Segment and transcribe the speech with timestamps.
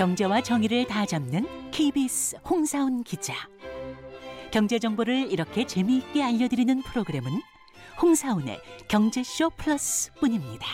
[0.00, 3.34] 경제와 정의를 다 잡는 KBS 홍사훈 기자.
[4.50, 7.30] 경제 정보를 이렇게 재미있게 알려드리는 프로그램은
[8.00, 10.66] 홍사훈의 경제쇼 플러스뿐입니다.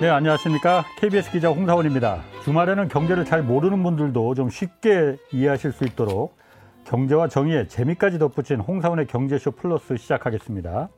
[0.00, 0.84] 네, 안녕하십니까.
[0.98, 2.24] KBS 기자 홍사원입니다.
[2.42, 6.36] 주말에는 경제를 잘 모르는 분들도 좀 쉽게 이해하실 수 있도록
[6.84, 10.88] 경제와 정의에 재미까지 덧붙인 홍사원의 경제쇼 플러스 시작하겠습니다.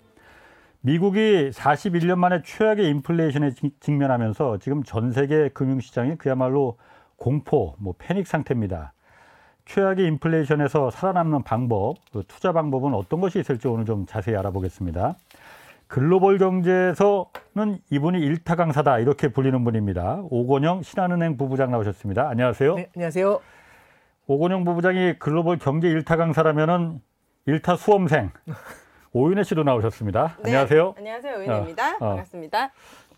[0.81, 6.79] 미국이 41년 만에 최악의 인플레이션에 직면하면서 지금 전 세계 금융시장이 그야말로
[7.17, 8.93] 공포, 뭐 패닉 상태입니다.
[9.67, 15.17] 최악의 인플레이션에서 살아남는 방법, 그 투자 방법은 어떤 것이 있을지 오늘 좀 자세히 알아보겠습니다.
[15.89, 20.21] 글로벌 경제에서는 이분이 일타 강사다 이렇게 불리는 분입니다.
[20.31, 22.29] 오건영 신한은행 부부장 나오셨습니다.
[22.29, 22.75] 안녕하세요.
[22.77, 23.41] 네, 안녕하세요.
[24.27, 27.01] 오건영 부부장이 글로벌 경제 일타 강사라면은
[27.47, 28.31] 일타 수험생
[29.13, 30.37] 오윤혜 씨도 나오셨습니다.
[30.45, 30.95] 네, 안녕하세요.
[30.99, 31.37] 안녕하세요.
[31.39, 31.91] 오윤혜입니다.
[31.93, 31.99] 어, 어.
[32.11, 32.71] 반갑습니다.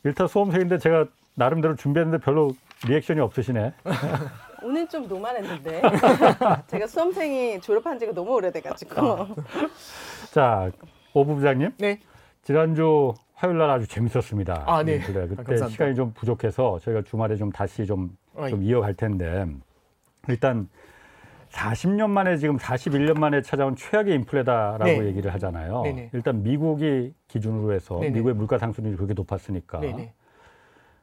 [0.04, 2.52] 일타 수험생인데 제가 나름대로 준비했는데 별로
[2.86, 3.72] 리액션이 없으시네.
[4.62, 5.82] 오늘 좀 노말했는데
[6.68, 9.26] 제가 수험생이 졸업한 지가 너무 오래돼가지고
[10.32, 10.70] 자,
[11.14, 11.72] 오 부부장님.
[11.78, 11.98] 네.
[12.42, 14.64] 지난주 화요일 날 아주 재밌었습니다.
[14.66, 15.00] 아, 네.
[15.00, 15.68] 그래 아, 그때 감사합니다.
[15.68, 18.16] 시간이 좀 부족해서 저희가 주말에 좀 다시 좀.
[18.48, 19.44] 좀 이어갈 텐데
[20.28, 20.66] 일단
[21.50, 25.04] 40년 만에 지금 41년 만에 찾아온 최악의 인플레다라고 네.
[25.06, 25.82] 얘기를 하잖아요.
[25.82, 26.10] 네네.
[26.12, 28.10] 일단 미국이 기준으로 해서 네네.
[28.10, 30.14] 미국의 물가 상승률이 그렇게 높았으니까 네, 네.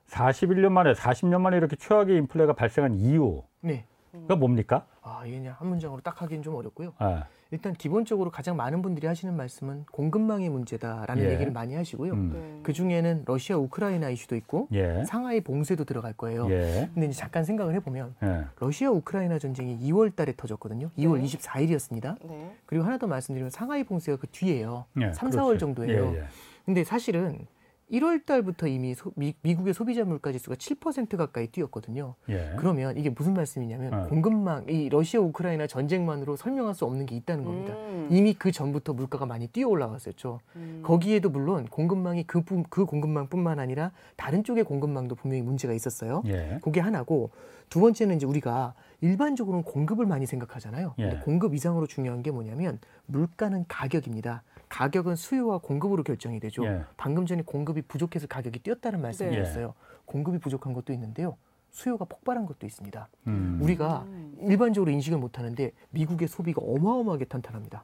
[0.08, 3.86] 41년 만에 40년 만에 이렇게 최악의 인플레가 발생한 이유가 네.
[4.12, 4.86] 뭡니까?
[5.02, 6.94] 아, 이게 그냥 한 문장으로 딱 하기는 좀 어렵고요.
[6.98, 11.34] 아, 일단 기본적으로 가장 많은 분들이 하시는 말씀은 공급망의 문제다라는 예.
[11.34, 12.14] 얘기를 많이 하시고요.
[12.14, 12.31] 음.
[12.34, 12.59] 네.
[12.64, 16.50] 그 중에는 러시아 우크라이나 이슈도 있고 예, 상하이 봉쇄도 들어갈 거예요.
[16.52, 20.89] 예, 근데 이제 잠깐 생각을 해보면 예, 러시아 우크라이나 전쟁이 2월 달에 터졌거든요.
[20.98, 21.26] 2월 네.
[21.26, 22.17] 24일이었습니다.
[22.28, 22.56] 네.
[22.66, 24.86] 그리고 하나 더 말씀드리면 상하이 봉쇄가 그 뒤에요.
[25.02, 25.48] 예, 3, 그렇죠.
[25.48, 26.14] 4월 정도예요.
[26.14, 26.23] 예, 예.
[26.66, 27.48] 근데 사실은
[27.92, 32.15] 1월 달부터 이미 소- 미, 미국의 소비자 물가 지수가 7% 가까이 뛰었거든요.
[32.27, 32.53] 예.
[32.58, 34.08] 그러면 이게 무슨 말씀이냐면 어.
[34.08, 37.73] 공급망 이 러시아 우크라이나 전쟁만으로 설명할 수 없는 게 있다는 겁니다.
[37.75, 38.09] 음.
[38.11, 40.42] 이미 그 전부터 물가가 많이 뛰어 올라갔었죠.
[40.58, 40.81] 음.
[40.83, 46.23] 거기에도 물론 공급망이 그, 부- 그 공급망뿐만 아니라 다른 쪽의 공급망도 분명히 문제가 있었어요.
[46.25, 46.59] 예.
[46.61, 47.30] 그게 하나고
[47.69, 50.93] 두 번째는 이제 우리가 일반적으로는 공급을 많이 생각하잖아요.
[50.99, 51.04] 예.
[51.04, 54.43] 근데 공급 이상으로 중요한 게 뭐냐면 물가는 가격입니다.
[54.70, 56.66] 가격은 수요와 공급으로 결정이 되죠.
[56.66, 56.83] 예.
[56.98, 59.73] 방금 전에 공급이 부족해서 가격이 뛰었다는 말씀이었어요.
[60.05, 61.38] 공급이 부족한 것도 있는데요.
[61.70, 63.08] 수요가 폭발한 것도 있습니다.
[63.28, 63.60] 음.
[63.61, 64.38] 우리가 음.
[64.42, 67.83] 일반적으로 인식을 못 하는데 미국의 소비가 어마어마하게 탄탄합니다.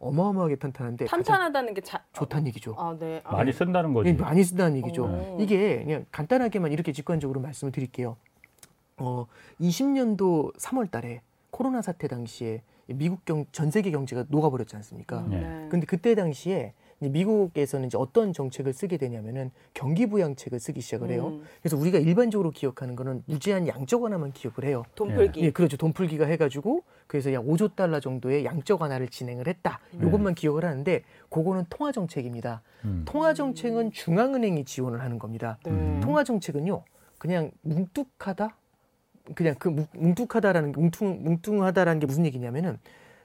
[0.00, 2.04] 어마어마하게 탄탄한데 탄탄하다는 게 자...
[2.12, 2.74] 좋다는 얘기죠.
[2.76, 3.20] 아, 네.
[3.24, 4.08] 아, 많이 쓴다는 거지.
[4.08, 5.04] 예, 많이 쓴다는 얘기죠.
[5.04, 5.38] 오.
[5.40, 8.16] 이게 그냥 간단하게만 이렇게 직관적으로 말씀을 드릴게요.
[8.96, 9.26] 어,
[9.60, 12.62] 20년도 3월 달에 코로나 사태 당시에
[12.94, 15.26] 미국 경, 전 세계 경제가 녹아버렸지 않습니까?
[15.30, 15.36] 예.
[15.36, 15.66] 네.
[15.70, 21.28] 근데 그때 당시에 이제 미국에서는 이제 어떤 정책을 쓰게 되냐면은 경기 부양책을 쓰기 시작을 해요.
[21.28, 21.42] 음.
[21.60, 24.84] 그래서 우리가 일반적으로 기억하는 거는 무제한 양적 완화만 기억을 해요.
[24.94, 25.14] 돈 예.
[25.14, 25.40] 풀기.
[25.42, 25.76] 예, 그렇죠.
[25.76, 29.80] 돈 풀기가 해가지고 그래서 약 5조 달러 정도의 양적 완화를 진행을 했다.
[29.90, 30.06] 네.
[30.06, 32.62] 요것만 기억을 하는데 그거는 통화 정책입니다.
[32.84, 33.02] 음.
[33.04, 35.58] 통화 정책은 중앙은행이 지원을 하는 겁니다.
[35.64, 35.72] 네.
[35.72, 36.00] 음.
[36.00, 36.84] 통화 정책은요,
[37.18, 38.56] 그냥 뭉뚝하다,
[39.34, 42.78] 그냥 그 뭉- 뭉뚝하다라는 뭉퉁 뭉뚱하다라는 게 무슨 얘기냐면은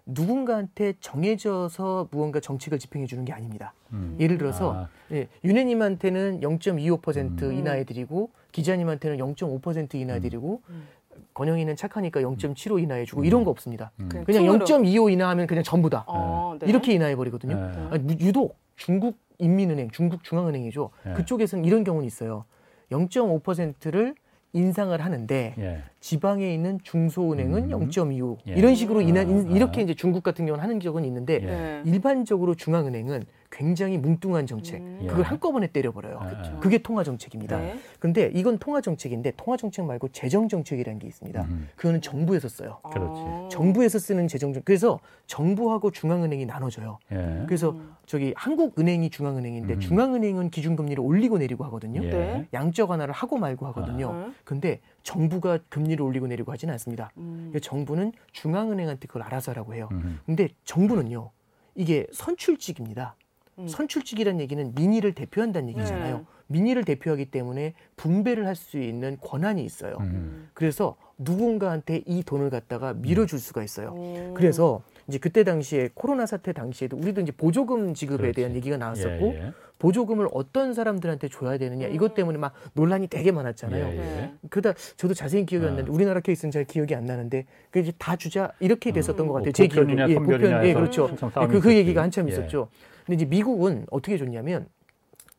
[0.06, 3.74] 누군가한테 정해져서 무언가 정책을 집행해 주는 게 아닙니다.
[3.91, 4.16] 음.
[4.19, 7.52] 예를 들어서 아, 예, 윤혜님한테는 0.25% 음.
[7.53, 10.88] 인하해드리고 기자님한테는 0.5% 인하해드리고 음.
[11.34, 13.91] 건영이는 착하니까 0.75 인하해주고 이런 거 없습니다.
[14.00, 14.07] 음.
[14.07, 14.66] 그냥 그냥 총으로.
[14.66, 16.06] 0.25 인하하면 그냥 전부다.
[16.07, 16.68] 어, 네.
[16.68, 17.53] 이렇게 인하해버리거든요.
[17.56, 17.88] 예.
[17.91, 20.90] 아니, 무- 유독 중국 인민은행, 중국 중앙은행이죠.
[21.06, 21.13] 네.
[21.16, 22.46] 그쪽에서는 이런 경우는 있어요.
[22.91, 24.16] 0.5%를
[24.53, 25.84] 인상을 하는데 예.
[26.00, 27.90] 지방에 있는 중소은행은 음.
[27.90, 28.53] 0.25 예.
[28.53, 29.56] 이런 식으로 인하, 인- 아.
[29.56, 31.40] 이렇게 이제 중국 같은 경우는 하는 적은 있는데 예.
[31.46, 31.81] 네.
[31.85, 35.00] 일반적으로 중앙은행은 굉장히 뭉뚱한 정책 음.
[35.03, 35.08] 예.
[35.08, 36.19] 그걸 한꺼번에 때려버려요.
[36.19, 36.59] 그쵸.
[36.59, 37.58] 그게 통화 정책입니다.
[37.58, 37.80] 네.
[38.00, 41.41] 근데 이건 통화 정책인데 통화 정책 말고 재정 정책이라는 게 있습니다.
[41.44, 41.69] 음.
[41.75, 42.80] 그거는 정부에서 써요.
[42.84, 43.22] 그렇지.
[43.24, 43.50] 어.
[43.51, 47.00] 정부에서 쓰는 재정 정 그래서 정부하고 중앙은행이 나눠져요.
[47.12, 47.44] 예.
[47.48, 47.95] 그래서 음.
[48.06, 49.80] 저기 한국은행이 중앙은행인데 음.
[49.80, 52.04] 중앙은행은 기준금리를 올리고 내리고 하거든요.
[52.04, 52.10] 예.
[52.10, 52.48] 네.
[52.54, 54.13] 양적 완화를 하고 말고 하거든요.
[54.13, 54.31] 네.
[54.44, 57.12] 근데 정부가 금리를 올리고 내리고 하지는 않습니다.
[57.18, 57.50] 음.
[57.51, 59.88] 그러니까 정부는 중앙은행한테 그걸 알아서 하라고 해요.
[59.92, 60.19] 음.
[60.25, 61.31] 근데 정부는요.
[61.75, 63.16] 이게 선출직입니다.
[63.59, 63.68] 음.
[63.68, 66.18] 선출직이라는 얘기는 민의를 대표한다는 얘기잖아요.
[66.18, 66.24] 네.
[66.48, 69.98] 민의를 대표하기 때문에 분배를 할 수 있는 권한이 있어요.
[70.00, 70.50] 음.
[70.54, 73.94] 그래서 누군가한테 이 돈을 갖다가 밀어줄 수가 있어요.
[73.95, 74.33] 음.
[74.36, 78.36] 그래서 이제 그때 당시에 코로나 사태 당시에도 우리도 이제 보조금 지급에 그렇지.
[78.36, 79.54] 대한 얘기가 나왔었고 예, 예.
[79.80, 83.86] 보조금을 어떤 사람들한테 줘야 되느냐 이것 때문에 막 논란이 되게 많았잖아요.
[83.86, 83.95] 예, 예.
[83.98, 84.33] 네.
[84.50, 85.75] 그러다 저도 자세히 기억이 안 아.
[85.75, 89.27] 나는데 우리나라 케이스는 잘 기억이 안 나는데 그 이제 다 주자 이렇게 됐었던 음.
[89.27, 89.45] 것 같아요.
[89.45, 91.10] 뭐 제 기억에 예, 보편 예 그렇죠.
[91.12, 91.74] 예, 싸움이 그, 그.
[91.75, 92.33] 얘기가 한참 예.
[92.33, 92.68] 있었죠.
[93.06, 94.68] 근데 이제 미국은 어떻게 줬냐면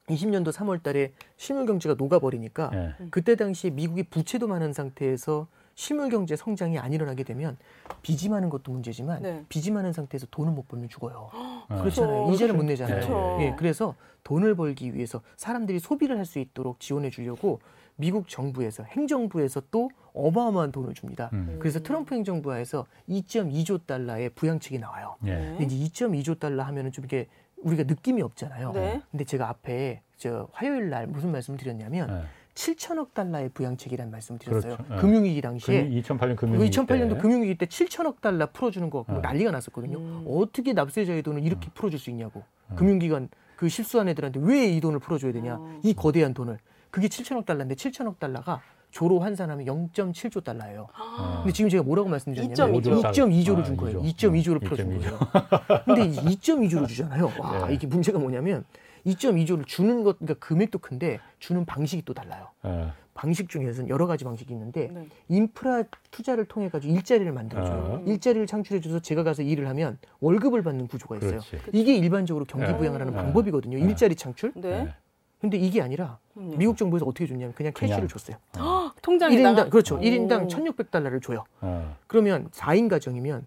[0.08, 2.94] 20년도 3월 달에 실물 경제가 녹아버리니까 예.
[3.10, 5.46] 그때 당시에 미국이 부채도 많은 상태에서
[5.78, 7.56] 실물 경제 성장이 안 일어나게 되면
[8.02, 9.44] 빚이 많은 것도 문제지만 네.
[9.48, 11.30] 빚이 많은 상태에서 돈을 못 벌면 죽어요.
[11.70, 11.74] 예.
[11.76, 12.24] 그렇잖아요.
[12.24, 12.34] 그렇죠.
[12.34, 12.96] 이자를 못 내잖아요.
[12.96, 13.38] 그렇죠.
[13.42, 13.94] 예, 그래서
[14.24, 17.60] 돈을 벌기 위해서 사람들이 소비를 할 수 있도록 지원해 주려고
[17.94, 21.30] 미국 정부에서 행정부에서 또 어마어마한 돈을 줍니다.
[21.32, 21.58] 음.
[21.60, 25.14] 그래서 트럼프 행정부 하에서 2.2조 달러의 부양책이 나와요.
[25.26, 25.34] 예.
[25.36, 25.56] 네.
[25.58, 27.28] 근데 이제 2.2조 달러 하면은 좀 이게
[27.58, 28.72] 우리가 느낌이 없잖아요.
[28.72, 29.00] 네.
[29.12, 32.24] 근데 제가 앞에 저 화요일 날 무슨 말씀을 드렸냐면 예.
[32.58, 34.76] 7천억 달러의 부양책이라는 말씀을 드렸어요.
[34.76, 34.92] 그렇죠.
[34.92, 34.96] 예.
[34.96, 37.18] 금융위기 당시에 그 2008년 그 금융위기 2008년도 때.
[37.20, 39.20] 금융위기 때 7천억 달러 풀어주는 거 갖고 어.
[39.20, 39.98] 난리가 났었거든요.
[39.98, 40.24] 음.
[40.26, 42.42] 어떻게 납세자의 돈을 이렇게 풀어줄 수 있냐고.
[42.68, 42.74] 어.
[42.74, 45.54] 금융기관 그 실수한 애들한테 왜 이 돈을 풀어줘야 되냐.
[45.54, 45.80] 어.
[45.84, 46.58] 이 거대한 돈을.
[46.90, 48.60] 그게 7천억 달러인데 7천억 달러가
[48.90, 50.88] 조로 환산하면 0.7조 달러예요.
[50.98, 51.40] 어.
[51.42, 53.12] 근데 지금 제가 뭐라고 말씀드렸냐면 2.2조.
[53.12, 54.02] 2.2조를 준 아, 거예요.
[54.02, 54.32] 2조.
[54.32, 55.00] 2.2조를 음, 풀어준 2.2조.
[55.30, 55.82] 거예요.
[55.84, 57.32] 근데 2.2조를 주잖아요.
[57.38, 57.74] 와, 예.
[57.74, 58.64] 이게 문제가 뭐냐면
[59.08, 62.48] 2.2조를 주는 것, 그러니까 금액도 큰데 주는 방식이 또 달라요.
[62.66, 62.92] 예.
[63.14, 65.08] 방식 중에서는 여러 가지 방식이 있는데 네.
[65.28, 65.82] 인프라
[66.12, 67.78] 투자를 통해 가지고 일자리를 만들어줘요.
[67.78, 68.02] 어.
[68.06, 71.40] 일자리를 창출해줘서 제가 가서 일을 하면 월급을 받는 구조가 있어요.
[71.40, 71.58] 그렇지.
[71.72, 72.76] 이게 일반적으로 경기 예.
[72.76, 73.16] 부양을 하는 예.
[73.16, 73.78] 방법이거든요.
[73.78, 73.82] 예.
[73.82, 74.52] 일자리 창출.
[74.54, 74.68] 네.
[74.68, 74.94] 예.
[75.40, 76.56] 근데 이게 아니라 그럼요.
[76.56, 77.90] 미국 정부에서 어떻게 줬냐면 그냥 그냥.
[77.90, 78.36] cash를 줬어요.
[78.56, 79.96] 헉, 통장에다가 1인당 그렇죠.
[79.96, 80.00] 오.
[80.00, 81.44] 1인당 1,600달러를 줘요.
[81.60, 81.96] 어.
[82.06, 83.46] 그러면 4인 가정이면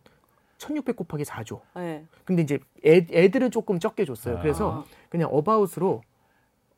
[0.62, 1.62] 1,600 곱하기 4죠.
[1.76, 2.06] 네.
[2.26, 4.38] 근데 이제 애, 애들은 조금 적게 줬어요.
[4.38, 4.42] 아.
[4.42, 6.02] 그래서 그냥 about으로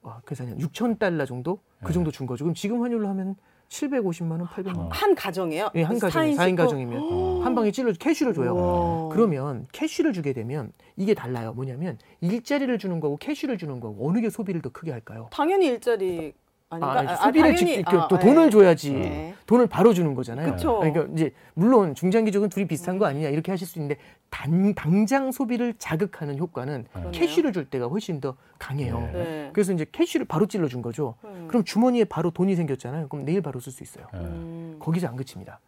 [0.02, 1.94] 와, 그래서 그냥 6천 달러 정도 그 네.
[1.94, 2.44] 정도 준 거죠.
[2.44, 3.36] 그럼 지금 환율로 하면
[3.70, 4.92] 750만 원, 800만 원.
[4.92, 5.72] 한 가정이에요?
[5.76, 7.42] 예, 한 가정, 4인, 4인 가정이면 어.
[7.44, 8.54] 한 방에 찔러 cash를 줘요.
[8.54, 9.10] 우와.
[9.16, 11.54] 그러면 cash를 주게 되면 이게 달라요.
[11.54, 15.28] 뭐냐면 일자리를 주는 거고 cash를 주는 거고 어느 게 소비를 더 크게 할까요?
[15.32, 16.34] 당연히 일자리
[16.74, 17.00] 아닌가?
[17.14, 18.50] 아, 소비를 직, 당연히- 그, 아, 또 아, 돈을 예.
[18.50, 18.94] 줘야지.
[18.94, 19.34] 네.
[19.46, 20.52] 돈을 바로 주는 거잖아요.
[20.54, 20.80] 그쵸.
[20.80, 23.98] 그러니까 이제 물론 중장기적인 둘이 비슷한 거 아니냐 이렇게 하실 수 있는데
[24.30, 27.12] 단, 당장 소비를 자극하는 효과는 그러네요.
[27.12, 29.00] cash를 줄 때가 훨씬 더 강해요.
[29.00, 29.12] 네.
[29.12, 29.50] 네.
[29.54, 31.16] 그래서 이제 cash를 바로 찔러 준 거죠.
[31.26, 31.46] 음.
[31.50, 33.10] 그럼 주머니에 바로 돈이 생겼잖아요.
[33.10, 34.08] 그럼 내일 바로 쓸 수 있어요.
[34.14, 34.18] 예.
[34.18, 34.78] 음.
[34.80, 35.60] 거기서 안 그칩니다.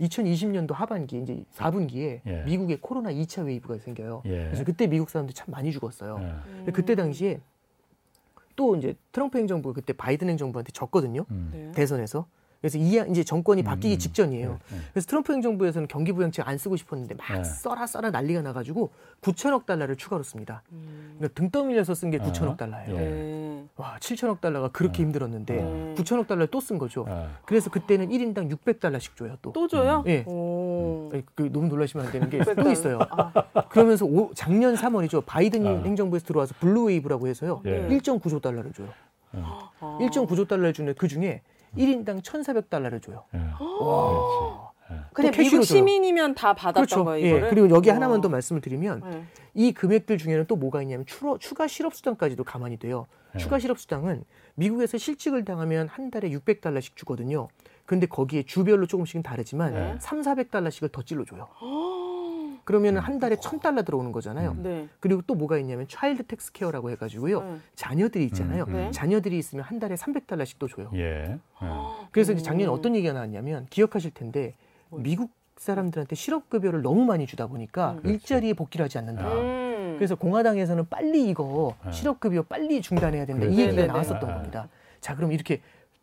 [0.00, 2.42] 2020년도 하반기 이제 4분기에 예.
[2.44, 4.22] 미국에 코로나 2차 wave가 생겨요.
[4.26, 4.44] 예.
[4.46, 6.18] 그래서 그때 미국 사람들이 참 많이 죽었어요.
[6.20, 6.32] 예.
[6.56, 7.40] 근데 그때 당시에
[8.56, 11.24] 또 이제 트럼프 행정부 그때 바이든 행정부한테 졌거든요.
[11.30, 11.50] 음.
[11.52, 11.72] 네.
[11.72, 12.26] 대선에서.
[12.62, 14.48] 그래서 이 이제 정권이 바뀌기 음, 직전이에요.
[14.72, 14.80] 예, 예.
[14.92, 17.42] 그래서 트럼프 행정부에서는 경기 부양책 안 쓰고 싶었는데 막 네.
[17.42, 20.62] 써라 써라 난리가 나가지고 9천억 달러를 추가로 씁니다.
[20.70, 21.16] 음.
[21.18, 22.94] 그러니까 등 떠밀려서 쓴게 아, 9천억 달러예요.
[22.94, 22.98] 예.
[23.00, 23.64] 네.
[23.76, 25.94] 와 7천억 달러가 그렇게 힘들었는데 네.
[25.98, 27.04] 9천억 달러를 또 쓴 거죠.
[27.08, 27.26] 예.
[27.44, 29.52] 그래서 그때는 1인당 600달러씩 줘요 또.
[29.52, 30.04] 또 줘요?
[30.06, 30.22] 예.
[30.28, 31.10] 오.
[31.12, 32.70] 아니, 그 너무 놀라시면 안 되는 게 600 또.
[32.70, 33.00] 있어요.
[33.10, 33.32] 아,
[33.70, 35.24] 그러면서 오- 작년 3월이죠.
[35.26, 35.70] 바이든 아.
[35.82, 37.60] 행정부에서 들어와서 blue wave라고 해서요.
[37.66, 37.88] 예.
[37.88, 38.86] 1.9조 달러를 줘요.
[39.32, 39.70] 아.
[39.80, 41.42] 1.9조 달러를 주는데 그 중에
[41.76, 43.24] 1인당 1,400달러를 줘요.
[43.34, 43.40] 예.
[45.12, 45.78] 그냥 또 cash로 미국 줘요.
[45.78, 47.04] 시민이면 다 받았던 그렇죠.
[47.04, 47.30] 거예요, 예.
[47.30, 47.48] 이거를?
[47.50, 47.96] 그리고 여기 와.
[47.96, 49.24] 하나만 더 말씀을 드리면 네.
[49.54, 53.06] 이 금액들 중에는 또 뭐가 있냐면 추러, 추가 실업수당까지도 가미가 돼요.
[53.32, 53.38] 네.
[53.38, 54.24] 추가 실업수당은
[54.54, 57.48] 미국에서 실직을 당하면 한 달에 600달러씩 주거든요.
[57.86, 59.96] 근데 거기에 주별로 조금씩은 다르지만 네.
[59.98, 61.48] 3, 400달러씩을 더 찔러줘요.
[62.64, 64.56] 그러면 한 달에 1000달러 들어오는 거잖아요.
[64.62, 64.88] 네.
[65.00, 67.42] 그리고 또 뭐가 있냐면 child tax care라고 해가지고요.
[67.42, 67.56] 네.
[67.74, 68.64] 자녀들이 있잖아요.
[68.68, 68.92] 음, 음.
[68.92, 70.90] 자녀들이 있으면 한 달에 300달러씩 또 줘요.
[70.94, 71.00] 예.
[71.02, 71.38] 예.
[72.12, 72.74] 그래서 이제 작년에 음.
[72.74, 74.54] 어떤 얘기가 나왔냐면 기억하실 텐데
[74.90, 78.10] 미국 사람들한테 실업급여를 너무 많이 주다 보니까 음.
[78.10, 79.32] 일자리에 복귀를 하지 않는다.
[79.32, 79.94] 음.
[79.96, 81.92] 그래서 공화당에서는 빨리 이거 네.
[81.92, 83.40] 실업급여 빨리 중단해야 된다.
[83.40, 83.56] 그렇지.
[83.56, 83.92] 이 얘기가 네네네.
[83.92, 84.34] 나왔었던 네.
[84.34, 84.68] 겁니다.
[85.00, 85.60] 자, 그럼 이렇게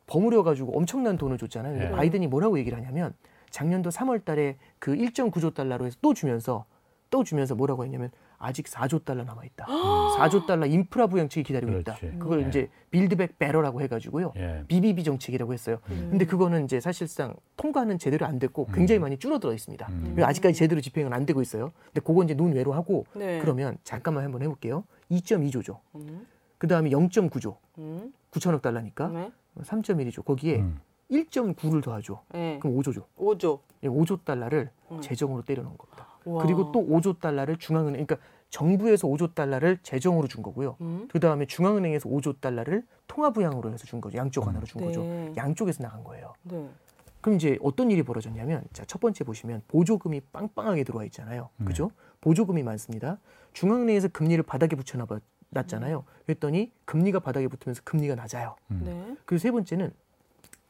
[0.07, 1.77] 버무려 가지고 엄청난 돈을 줬잖아요.
[1.77, 1.91] 네.
[1.91, 3.13] 바이든이 뭐라고 얘기를 하냐면
[3.51, 6.65] 작년도 3월 달에 그 1.9조 달러로 해서 또 주면서
[7.09, 9.65] 또 주면서 뭐라고 했냐면 아직 4조 달러 남아 있다.
[9.65, 11.95] 4조 달러 인프라 부양책이 기다리고 있다.
[11.95, 12.19] 그렇지.
[12.19, 12.47] 그걸 네.
[12.47, 14.31] 이제 빌드백 베러라고 해 가지고요.
[14.37, 14.63] 예.
[14.67, 15.79] BBB 정책이라고 했어요.
[15.89, 16.07] 음.
[16.11, 19.87] 근데 그거는 이제 사실상 통과는 제대로 안 됐고 굉장히 많이 줄어들어 있습니다.
[19.89, 20.11] 음.
[20.15, 21.71] 그리고 아직까지 제대로 집행은 안 되고 있어요.
[21.85, 23.39] 근데 그거 이제 논외로 하고 네.
[23.41, 24.85] 그러면 잠깐만 한번 해 볼게요.
[25.11, 25.79] 2.2조죠.
[25.95, 26.25] 음.
[26.57, 27.57] 그 다음에 0.9조.
[27.79, 28.13] 음.
[28.31, 29.31] 9천억 달러니까 네.
[29.61, 30.23] 3.1이죠.
[30.23, 30.79] 거기에 음.
[31.11, 32.21] 1.9를 더하죠.
[32.31, 32.59] 네.
[32.59, 33.03] 그럼 5조죠.
[33.17, 33.59] 5조.
[33.83, 35.01] 5조 달러를 음.
[35.01, 36.07] 재정으로 때려놓은 겁니다.
[36.25, 36.43] 와.
[36.43, 38.17] 그리고 또 5조 달러를 중앙은행, 그러니까
[38.49, 40.75] 정부에서 5조 달러를 재정으로 준 거고요.
[40.81, 41.07] 음.
[41.11, 44.17] 그 다음에 중앙은행에서 5조 달러를 통화부양으로 해서 준 거죠.
[44.17, 45.01] 양쪽 하나로 준 거죠.
[45.01, 45.33] 네.
[45.37, 46.33] 양쪽에서 나간 거예요.
[46.43, 46.69] 네.
[47.21, 51.49] 그럼 이제 어떤 일이 벌어졌냐면 자, 첫 번째 보시면 보조금이 빵빵하게 들어와 있잖아요.
[51.57, 51.65] 네.
[51.65, 51.91] 그죠?
[52.21, 53.19] 보조금이 많습니다.
[53.53, 54.97] 중앙은행에서 금리를 바닥에 붙여
[55.49, 56.05] 놨잖아요.
[56.25, 58.55] 그랬더니 금리가 바닥에 붙으면서 금리가 낮아요.
[58.71, 58.81] 음.
[58.85, 59.17] 네.
[59.25, 59.91] 그리고 세 번째는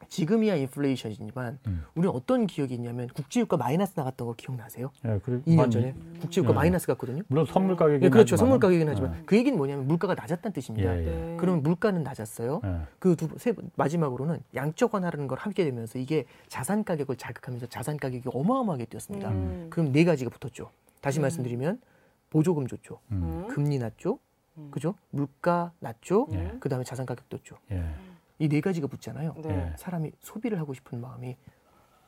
[0.09, 1.83] 지금이야 인플레이션이지만 음.
[1.93, 4.91] 우리는 어떤 기억이 있냐면 국제유가 마이너스 나갔던 거 기억나세요?
[5.05, 5.19] 예.
[5.23, 5.41] 그래.
[5.45, 6.55] 2년 많이- 전에 국제유가 네.
[6.55, 7.21] 마이너스 갔거든요.
[7.27, 8.37] 물론 선물 가격이 예, 그렇죠.
[8.37, 9.21] 선물 가격이긴 하지만 예.
[9.25, 10.95] 그 얘기는 뭐냐면 물가가 낮았다는 뜻입니다.
[10.97, 11.05] 예, 예.
[11.05, 11.37] 네.
[11.39, 12.61] 그러면 물가는 낮았어요.
[12.63, 12.79] 예.
[12.99, 18.85] 그두 세 마지막으로는 양적 완화라는 걸 하게 되면서 이게 자산 가격을 자극하면서 자산 가격이 어마어마하게
[18.85, 19.29] 뛰었습니다.
[19.29, 19.67] 음.
[19.69, 20.71] 그럼 네 가지가 붙었죠.
[21.01, 21.23] 다시 음.
[21.23, 21.79] 말씀드리면
[22.29, 22.99] 보조금 줬죠.
[23.11, 23.21] 음.
[23.23, 23.47] 음.
[23.47, 24.17] 금리 낮죠.
[24.57, 24.69] 음.
[24.71, 24.95] 그죠?
[25.11, 26.27] 물가 낮죠.
[26.33, 26.53] 예.
[26.59, 27.57] 그 다음에 자산 가격 떴죠.
[28.39, 28.45] 예.
[28.45, 29.35] 이네 가지가 붙잖아요.
[29.43, 29.49] 네.
[29.49, 29.73] 예.
[29.77, 31.35] 사람이 소비를 하고 싶은 마음이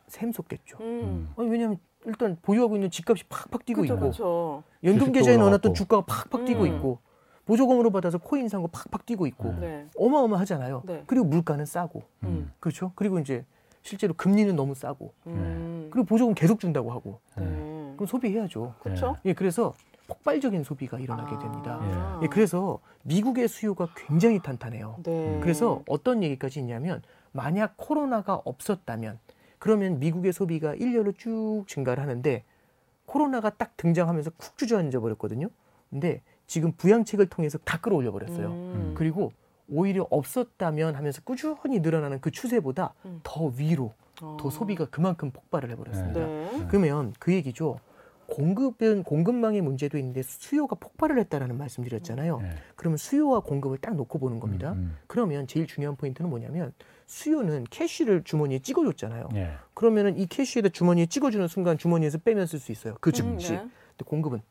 [0.08, 0.78] 샘솟겠죠.
[0.82, 1.34] 음.
[1.38, 4.64] 아니, 왜냐하면 일단 보유하고 있는 집값이 팍팍 뛰고 그렇죠, 있고.
[4.84, 5.74] 연금 계좌에 넣어놨던.
[5.74, 6.68] 주가가 팍팍 뛰고 음.
[6.76, 7.00] 있고
[7.46, 9.60] 보조금으로 받아서 코인 산 거 팍팍 뛰고 있고 네.
[9.60, 9.88] 네.
[9.98, 10.84] 어마어마하잖아요.
[10.86, 11.04] 네.
[11.08, 12.52] 그리고 물가는 싸고 음.
[12.60, 12.92] 그렇죠.
[12.96, 13.46] 그리고 이제
[13.84, 15.90] 실제로 금리는 너무 싸고 음.
[15.92, 17.44] 그리고 보조금 계속 준다고 하고 네.
[17.96, 18.76] 그럼 소비해야죠.
[18.82, 19.16] 그렇죠.
[19.26, 19.74] 예, 그래서
[20.12, 21.40] 폭발적인 소비가 일어나게 아.
[21.40, 22.20] 됩니다.
[22.22, 24.98] 예, 그래서 미국의 수요가 굉장히 탄탄해요.
[25.04, 25.40] 네.
[25.42, 27.02] 그래서 어떤 얘기까지 있냐면
[27.32, 29.20] 만약 코로나가 없었다면
[29.58, 32.44] 그러면 미국의 소비가 1년을 쭉 증가를 하는데
[33.06, 35.48] 코로나가 딱 등장하면서 쿡 주저앉아 버렸거든요.
[35.90, 38.48] 근데 지금 부양책을 통해서 다 끌어올려 버렸어요.
[38.48, 38.94] 음.
[38.98, 39.32] 그리고
[39.70, 43.22] 오히려 없었다면 하면서 꾸준히 늘어나는 그 추세보다 음.
[43.24, 44.38] 더 위로 어.
[44.40, 46.20] 더 소비가 그만큼 폭발을 해버렸습니다.
[46.20, 46.66] 네.
[46.68, 47.80] 그러면 그 얘기죠.
[48.32, 52.40] 공급은 공급망의 문제도 있는데 수요가 폭발을 했다라는 말씀드렸잖아요.
[52.44, 52.50] 예.
[52.78, 54.72] 그러면 수요와 공급을 딱 놓고 보는 겁니다.
[54.72, 56.72] 음, 그러면 제일 중요한 포인트는 뭐냐면
[57.08, 59.28] 수요는 캐시를 주머니에 찍어줬잖아요.
[59.32, 59.36] 음.
[59.36, 59.52] 예.
[59.74, 62.96] 그러면은 이 캐시에다 주머니에 찍어주는 순간 주머니에서 빼면 쓸 수 있어요.
[63.02, 63.52] 그 음, 즉시.
[63.52, 63.58] 네.
[63.58, 64.42] 근데 공급은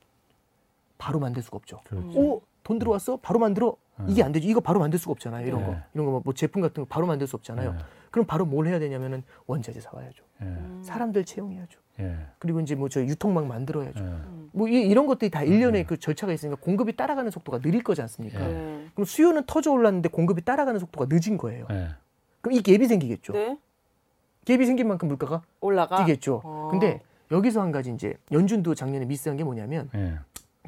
[0.99, 1.80] 바로 만들 수가 없죠.
[1.84, 2.18] 그렇지.
[2.18, 3.16] 오, 돈 들어왔어?
[3.16, 3.76] 바로 만들어?
[4.08, 4.46] 이게 안 되죠.
[4.49, 5.46] 이거 바로 만들 수가 없잖아요.
[5.46, 5.66] 이런 네.
[5.66, 5.76] 거.
[5.94, 7.76] 이런 거 뭐 제품 같은 거 바로 만들 수 없잖아요.
[8.10, 8.12] 예.
[8.12, 10.24] 그럼 바로 뭘 해야 되냐면은 원자재 사와야죠.
[10.42, 10.44] 예.
[10.44, 10.80] 음.
[10.84, 11.78] 사람들 채용해야죠.
[12.00, 12.16] 예.
[12.38, 14.04] 그리고 이제 뭐 저 유통망 만들어야죠.
[14.04, 14.12] 예.
[14.52, 15.86] 뭐 이, 이런 것들이 다 일련의 음.
[15.86, 18.38] 그 절차가 있으니까 공급이 따라가는 속도가 느릴 거지 않습니까?
[18.38, 18.86] 네.
[18.94, 21.66] 그럼 수요는 터져 올랐는데 공급이 따라가는 속도가 늦은 거예요.
[21.70, 21.88] 예.
[22.40, 23.32] 그럼 이 갭이 생기겠죠.
[23.32, 23.58] 네.
[24.46, 26.04] 갭이 생긴 만큼 물가가 올라가.
[26.04, 26.40] 뛰겠죠.
[26.42, 26.68] 어.
[26.70, 27.00] 근데
[27.30, 30.14] 여기서 한 가지 이제 연준도 작년에 미스한 게 뭐냐면 예.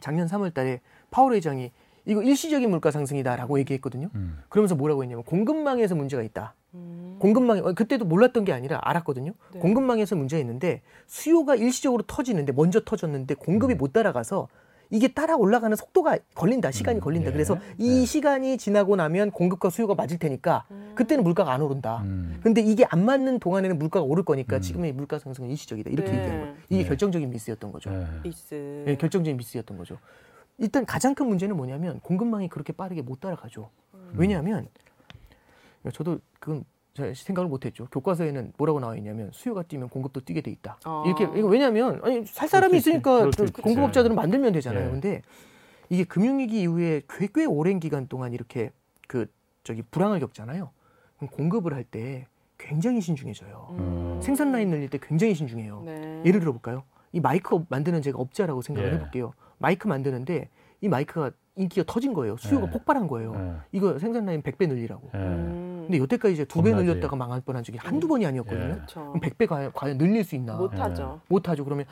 [0.00, 0.80] 작년 3월 달에
[1.10, 1.72] 파월 회장이
[2.04, 4.08] 이거 일시적인 물가 상승이다라고 얘기했거든요.
[4.14, 4.38] 음.
[4.48, 6.54] 그러면서 뭐라고 했냐면 공급망에서 문제가 있다.
[6.74, 7.16] 음.
[7.18, 9.32] 공급망이 어, 그때도 몰랐던 게 아니라 알았거든요.
[9.52, 9.60] 네.
[9.60, 13.78] 공급망에서 문제가 있는데 수요가 일시적으로 터지는데 먼저 터졌는데 공급이 음.
[13.78, 14.48] 못 따라가서
[14.90, 16.70] 이게 따라 올라가는 속도가 걸린다.
[16.70, 17.28] 시간이 음, 걸린다.
[17.28, 17.32] 예.
[17.32, 18.04] 그래서 이 네.
[18.04, 22.02] 시간이 지나고 나면 공급과 수요가 맞을 테니까 그때는 물가가 안 오른다.
[22.04, 22.38] 음.
[22.42, 24.60] 근데 이게 안 맞는 동안에는 물가가 오를 거니까 음.
[24.60, 25.88] 지금의 물가 상승은 일시적이다.
[25.90, 26.18] 이렇게 네.
[26.18, 26.54] 얘기한 거예요.
[26.68, 26.88] 이게 네.
[26.88, 27.90] 결정적인 미스였던 거죠.
[27.90, 28.06] 예.
[28.22, 28.84] 미스.
[28.86, 29.96] 예, 결정적인 미스였던 거죠.
[30.62, 33.68] 일단 가장 큰 문제는 뭐냐면 공급망이 그렇게 빠르게 못 따라가죠.
[33.94, 34.12] 음.
[34.16, 34.68] 왜냐하면
[35.92, 36.64] 저도 그건
[36.94, 37.86] 제 생각을 못했죠.
[37.90, 40.78] 교과서에는 뭐라고 나와 있냐면 수요가 뛰면 공급도 뛰게 돼 있다.
[40.84, 41.02] 아.
[41.04, 42.76] 이렇게 이거 왜냐하면 아니 살 사람이.
[42.76, 43.28] 있으니까.
[43.60, 44.86] 공급업자들은 만들면 되잖아요.
[44.86, 44.90] 예.
[44.92, 45.22] 근데
[45.88, 48.70] 이게 금융위기 이후에 꽤, 꽤 오랜 기간 동안 이렇게
[49.08, 49.26] 그
[49.64, 50.70] 저기 불황을 겪잖아요.
[51.16, 53.68] 그럼 공급을 할 때 굉장히 신중해져요.
[53.78, 54.20] 음.
[54.22, 55.82] 생산 라인 늘릴 때 굉장히 신중해요.
[55.84, 56.22] 네.
[56.24, 56.84] 예를 들어 볼까요?
[57.10, 58.94] 이 마이크 업 만드는 제가 업자라고 생각을 예.
[58.94, 59.32] 해볼게요.
[59.62, 60.48] 마이크 만드는데
[60.80, 62.36] 이 마이크가 인기가 터진 거예요.
[62.36, 62.70] 수요가 예.
[62.70, 63.34] 폭발한 거예요.
[63.36, 63.54] 예.
[63.72, 65.10] 이거 생산 라인 100배 늘리라고.
[65.14, 65.18] 예.
[65.18, 65.84] 음.
[65.86, 66.72] 근데 여태까지 이제 두 배.
[66.72, 68.64] 늘렸다가 망할 뻔한 적이 한두 번이 아니었거든요.
[68.64, 68.72] 예.
[68.74, 69.00] 그렇죠.
[69.12, 70.56] 그럼 100배 과연, 과연 늘릴 수 있나?
[70.56, 71.20] 못하죠.
[71.28, 71.64] 못하죠.
[71.64, 71.86] 그러면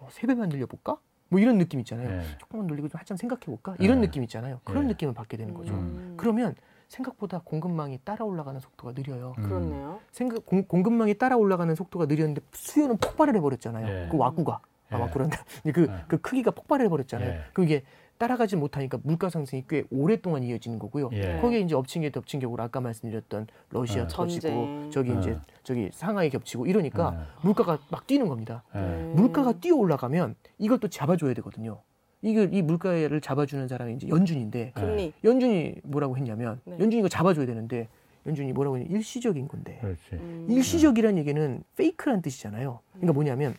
[0.00, 0.98] 어, 세 배만 늘려볼까?
[1.28, 2.10] 뭐 이런 느낌 있잖아요.
[2.10, 2.22] 예.
[2.38, 3.76] 조금만 늘리고 좀 한참 생각해볼까?
[3.78, 4.06] 이런 예.
[4.06, 4.60] 느낌 있잖아요.
[4.64, 4.88] 그런 예.
[4.88, 5.74] 느낌을 받게 되는 거죠.
[5.74, 6.14] 음.
[6.16, 6.54] 그러면
[6.88, 9.34] 생각보다 공급망이 따라 올라가는 속도가 느려요.
[9.38, 9.42] 음.
[9.44, 10.00] 그렇네요.
[10.10, 13.86] 생각 공, 공급망이 따라 올라가는 속도가 느렸는데 수요는 폭발을 해버렸잖아요.
[13.86, 14.08] 예.
[14.10, 15.00] 그 와꾸가 아 예.
[15.00, 15.44] 와꾸란다.
[15.74, 16.04] 그, 예.
[16.08, 17.28] 그 크기가 폭발을 해버렸잖아요.
[17.28, 17.40] 예.
[17.52, 17.82] 그럼 이게
[18.18, 21.10] 따라가지 못하니까 물가 상승이 꽤 오랫동안 이어지는 거고요.
[21.12, 21.38] 예.
[21.40, 24.06] 거기에 이제 엎친 게 덮친 격으로 아까 말씀드렸던 러시아 예.
[24.08, 24.90] 터지고.
[24.90, 25.18] 저기 예.
[25.18, 27.26] 이제 저기 상하이 겹치고 이러니까 예.
[27.42, 28.62] 물가가 막 뛰는 겁니다.
[28.74, 28.80] 예.
[28.80, 29.12] 네.
[29.14, 31.82] 물가가 뛰어 올라가면 이걸 또 잡아줘야 되거든요.
[32.22, 35.12] 이게 이 물가를 잡아주는 사람이 이제 연준인데 금리.
[35.22, 36.72] 연준이 뭐라고 했냐면 네.
[36.80, 37.88] 연준이 이거 잡아줘야 되는데
[38.24, 40.00] 연준이 뭐라고 했냐면 일시적인 건데 그렇지.
[40.14, 40.46] 음.
[40.48, 42.80] 일시적이라는 얘기는 페이크란 뜻이잖아요.
[42.94, 43.54] 그러니까 뭐냐면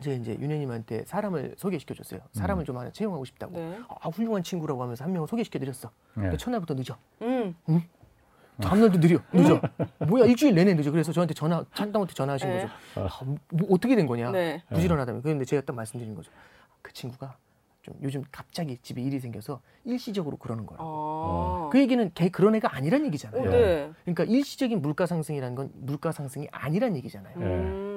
[0.00, 2.20] 제가 이제 윤혜님한테 사람을 소개시켜 줬어요.
[2.32, 3.56] 사람을 좀 하나 채용하고 싶다고.
[3.56, 3.80] 네.
[3.88, 5.90] 아 훌륭한 친구라고 하면서 한 명을 소개시켜 드렸어.
[6.18, 6.20] 예.
[6.22, 6.96] 근데 첫날부터 늦어.
[7.22, 7.54] 음.
[8.60, 9.18] 다음날도 느려.
[9.32, 9.60] 늦어.
[10.06, 10.90] 뭐야 일주일 내내 늦어.
[10.90, 12.62] 그래서 저한테 전화 찬당한테 전화하신 네.
[12.62, 12.72] 거죠.
[12.96, 14.30] 아, 뭐 어떻게 된 거냐.
[14.30, 14.62] 네.
[14.72, 15.22] 부지런하다면.
[15.22, 16.30] 그런데 제가 딱 말씀드린 거죠.
[16.82, 17.36] 그 친구가
[17.82, 20.84] 좀 요즘 갑자기 집에 일이 생겨서 일시적으로 그러는 거라고.
[20.86, 21.68] 어.
[21.72, 23.42] 그 얘기는 걔 그런 애가 아니란 얘기잖아요.
[23.42, 23.90] 어, 네.
[24.04, 27.36] 그러니까 일시적인 물가 상승이라는 건 물가 상승이 아니란 얘기잖아요.
[27.36, 27.87] 음.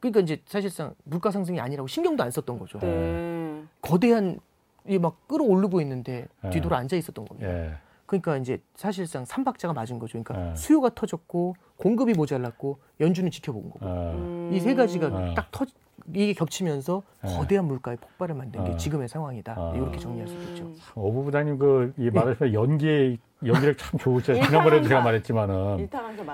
[0.00, 2.78] 그러니까 이제 사실상 물가 상승이 아니라고 신경도 안 썼던 거죠.
[2.78, 3.62] 네.
[3.80, 4.38] 거대한
[4.86, 6.50] 이막 끌어오르고 있는데 네.
[6.50, 7.50] 뒤돌아 앉아 있었던 겁니다.
[7.50, 7.74] 예.
[8.06, 10.22] 그러니까 이제 사실상 삼박자가 맞은 거죠.
[10.22, 10.56] 그러니까 네.
[10.56, 14.14] 수요가 터졌고 공급이 모자랐고 연준은 지켜본 거고 어.
[14.16, 14.50] 음.
[14.52, 15.34] 이세 가지가 네.
[15.34, 15.66] 딱 터,
[16.14, 17.36] 이게 겹치면서 네.
[17.36, 18.76] 거대한 물가의 폭발을 만든 게 네.
[18.76, 19.54] 지금의 상황이다.
[19.56, 19.72] 아.
[19.74, 20.64] 이렇게 정리할 수 있겠죠.
[20.66, 20.76] 음.
[20.94, 24.42] 오부 부장님 그이 말하시면 연기 연기력 참 좋으세요.
[24.42, 25.02] 지난번에도 제가.
[25.02, 25.88] 말했지만은.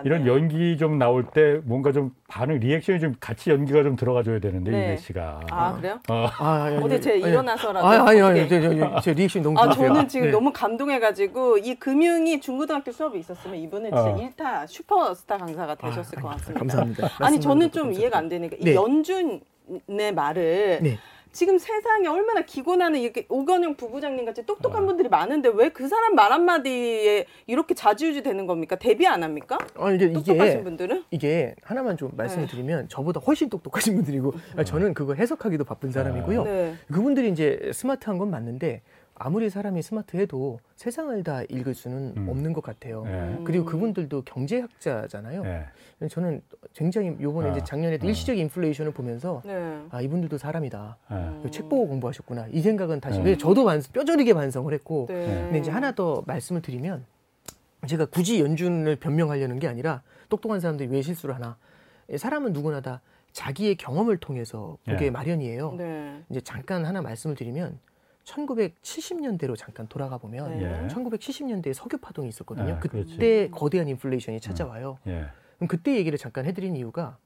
[0.04, 4.70] 이런 연기 좀 나올 때 뭔가 좀 반응 리액션이 좀 같이 연기가 좀 들어가줘야 되는데
[4.70, 4.84] 네.
[4.92, 5.98] 이게 씨가 아 그래요?
[6.08, 6.28] 어.
[6.38, 9.58] 아, 아니, 어제 제 아니, 일어나서라도 아니 아니 아니, 어떻게- 제, 제, 제 리액션 너무
[9.58, 9.88] 아 좋으세요.
[9.88, 10.32] 저는 지금 네.
[10.32, 14.18] 너무 감동해가지고 이 금융이 중고등학교 수업이 있었으면 이분은 진짜 어.
[14.18, 16.58] 일타 슈퍼스타 강사가 되셨을 아, 것 같습니다.
[16.60, 17.08] 감사합니다.
[17.18, 18.00] 아니 저는 좀 감사합니다.
[18.00, 18.74] 이해가 안 되는 게이 네.
[18.76, 20.98] 연준의 말을 네.
[21.32, 24.86] 지금 세상에 얼마나 기고나는 이렇게 오건영 부부장님 같이 똑똑한 아.
[24.86, 28.76] 분들이 많은데 왜 그 사람 말 한마디에 이렇게 좌지우지 되는 겁니까?
[28.76, 29.56] 대비 안 합니까?
[29.76, 31.04] 아니 이제 똑똑하신 이게 분들은?
[31.10, 32.50] 이게 하나만 좀 말씀을 네.
[32.50, 36.44] 드리면 저보다 훨씬 똑똑하신 분들이고 아, 저는 그거 해석하기도 바쁜 사람이고요.
[36.44, 36.74] 네.
[36.92, 38.82] 그분들이 이제 스마트한 건 맞는데
[39.14, 42.28] 아무리 사람이 스마트해도 세상을 다 읽을 수는 음.
[42.28, 43.04] 없는 것 같아요.
[43.06, 43.38] 예.
[43.44, 45.44] 그리고 그분들도 경제학자잖아요.
[45.44, 46.08] 예.
[46.08, 46.42] 저는
[46.72, 48.08] 굉장히 요번에 아, 이제 작년에도 아.
[48.08, 49.80] 일시적 인플레이션을 보면서 네.
[49.90, 50.96] 아 이분들도 사람이다.
[51.44, 51.50] 예.
[51.50, 52.48] 책 보고 공부하셨구나.
[52.50, 53.24] 이 생각은 다시 네.
[53.24, 55.26] 그래서 저도 반, 뼈저리게 반성을 했고 네.
[55.26, 57.04] 근데 이제 하나 더 말씀을 드리면
[57.86, 61.56] 제가 굳이 연준을 변명하려는 게 아니라 똑똑한 사람들이 왜 실수를 하나
[62.16, 63.00] 사람은 누구나 다
[63.32, 65.10] 자기의 경험을 통해서 보게 예.
[65.10, 65.72] 마련이에요.
[65.72, 66.22] 네.
[66.30, 67.78] 이제 잠깐 하나 말씀을 드리면
[68.24, 70.84] 1970년대로 잠깐 돌아가 보면 네.
[70.84, 70.88] 예.
[70.88, 72.80] 1970년대에 석유 파동이 있었거든요.
[72.82, 73.12] 예, 그렇지.
[73.14, 74.98] 그때 거대한 인플레이션이 찾아와요.
[75.06, 75.26] 예.
[75.56, 77.18] 그럼 그때 얘기를 잠깐 해드린 이유가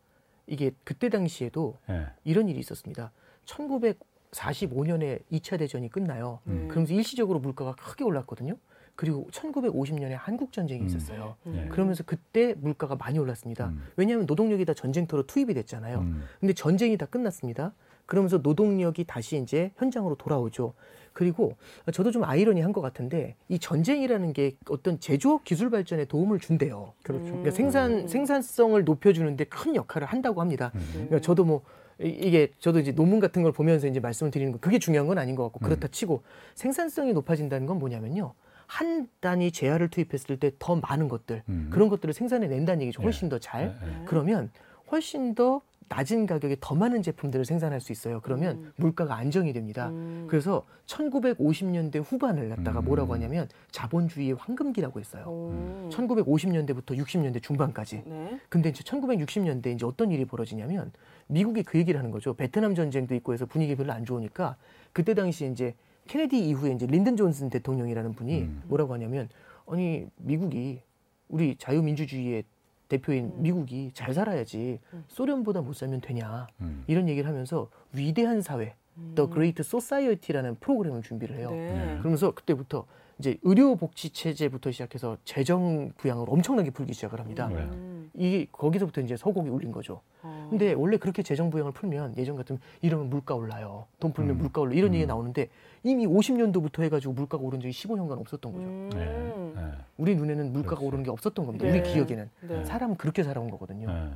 [0.46, 2.06] 이게 그때 당시에도 예.
[2.24, 3.12] 이런 일이 있었습니다.
[3.44, 6.40] 1945년에 2차 대전이 끝나요.
[6.46, 6.68] 음.
[6.68, 8.56] 그러면서 일시적으로 물가가 크게 올랐거든요.
[8.94, 10.86] 그리고 1950년에 한국 전쟁이 음.
[10.86, 11.36] 있었어요.
[11.48, 11.68] 예.
[11.68, 13.66] 그러면서 그때 물가가 많이 올랐습니다.
[13.68, 13.82] 음.
[13.96, 15.98] 왜냐하면 노동력이 다 전쟁터로 투입이 됐잖아요.
[15.98, 16.24] 음.
[16.40, 17.74] 근데 전쟁이 다 끝났습니다.
[18.06, 20.75] 그러면서 노동력이 다시 이제 현장으로 돌아오죠.
[21.12, 21.56] 그리고
[21.92, 26.92] 저도 좀 아이러니한 것 같은데 이 전쟁이라는 게 어떤 제조업 기술 발전에 도움을 준대요.
[27.02, 27.25] 그렇죠.
[27.25, 30.72] 그러니까 생산 생산성을 높여주는데 큰 역할을 한다고 합니다.
[30.75, 30.80] 음.
[30.92, 31.62] 그러니까 저도 뭐
[32.02, 35.16] 이- 이게 저도 이제 논문 같은 걸 보면서 이제 말씀을 드리는 거 그게 중요한 건
[35.16, 35.64] 아닌 것 같고 음.
[35.64, 36.22] 그렇다 치고
[36.54, 38.34] 생산성이 높아진다는 건 뭐냐면요
[38.66, 41.70] 한 단위 재화를 투입했을 때 더 많은 것들 음.
[41.72, 44.04] 그런 것들을 생산해 낸다는 얘기죠 훨씬 더잘 예, 예.
[44.04, 44.50] 그러면
[44.92, 48.73] 훨씬 더 낮은 가격에 더 많은 제품들을 생산할 수 있어요 그러면 음.
[48.76, 50.26] 물가가 안정이 됩니다 음.
[50.28, 52.85] 그래서 1950년대 후반을 갖다가 음.
[52.85, 55.88] 뭐라고 하냐면 자본주의의 황금기라고 했어요 오.
[55.90, 58.40] 1950년대부터 60년대 중반까지 네.
[58.49, 60.93] 근데 이제 1960년대 이제 어떤 일이 벌어지냐면
[61.28, 62.35] 미국이 그 얘기를 하는 거죠.
[62.35, 64.57] 베트남 전쟁도 있고 해서 분위기 별로 안 좋으니까
[64.93, 65.75] 그때 당시 이제
[66.07, 68.62] 케네디 이후에 이제 린든 존슨 대통령이라는 분이 음.
[68.66, 69.29] 뭐라고 하냐면
[69.66, 70.83] 아니 미국이
[71.29, 72.44] 우리 자유민주주의의
[72.88, 76.85] 대표인 미국이 잘 살아야지 소련보다 못 살면 되냐 음.
[76.87, 78.75] 이런 얘기를 하면서 위대한 사회
[79.14, 81.51] The Great Society라는 프로그램을 준비를 해요.
[81.51, 81.96] 네.
[81.99, 82.87] 그러면서 그때부터
[83.18, 87.48] 이제 의료 복지 체제부터 시작해서 재정 부양을 엄청나게 풀기 시작을 합니다.
[87.48, 87.57] 네.
[87.57, 88.11] 음.
[88.14, 90.00] 이 거기서부터 이제 서곡이 울린 거죠.
[90.22, 90.46] 어.
[90.50, 93.87] 근데 원래 그렇게 재정 부양을 풀면 예전 같으면 이러면 물가 올라요.
[94.00, 94.38] 돈 풀면 음.
[94.38, 94.94] 물가 올라 이런 음.
[94.94, 95.48] 얘기 나오는데
[95.83, 98.64] 이미 50년도부터 해가지고 물가가 오른 적이 15년간 없었던 거죠.
[98.64, 98.90] 음.
[98.96, 99.62] 예.
[99.62, 99.72] 예.
[99.96, 100.87] 우리 눈에는 물가가 그렇지.
[100.87, 101.66] 오르는 게 없었던 겁니다.
[101.66, 101.72] 네.
[101.72, 102.64] 우리 기억에는 네.
[102.64, 103.88] 사람은 그렇게 살아온 거거든요.
[103.90, 104.11] 예.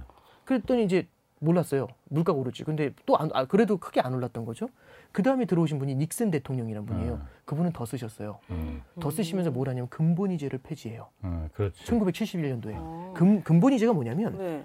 [0.44, 1.06] 그랬더니 이제
[1.40, 1.88] 몰랐어요.
[2.08, 2.64] 물가가 오르지.
[2.64, 4.68] 근데 또 안, 아, 그래도 크게 안 올랐던 거죠.
[5.10, 7.20] 그 다음에 들어오신 분이 닉슨 대통령이란 분이에요.
[7.50, 7.56] 음.
[7.56, 8.38] 그분은 더 쓰셨어요.
[8.50, 8.82] 음.
[9.00, 11.08] 더 쓰시면서 뭘 하냐면 근본이제를 폐지해요.
[11.24, 11.48] 음.
[11.52, 11.84] 그렇지.
[11.84, 12.74] 1971년도에.
[12.76, 13.14] 어.
[13.16, 14.64] 근, 근본이제가 뭐냐면 네.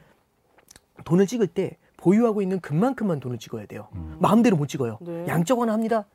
[1.04, 3.88] 돈을 찍을 때 보유하고 있는 금만큼만 돈을 찍어야 돼요.
[3.96, 4.18] 음.
[4.20, 5.00] 마음대로 못 찍어요.
[5.02, 5.26] 네.
[5.28, 6.06] 양적완화 합니다.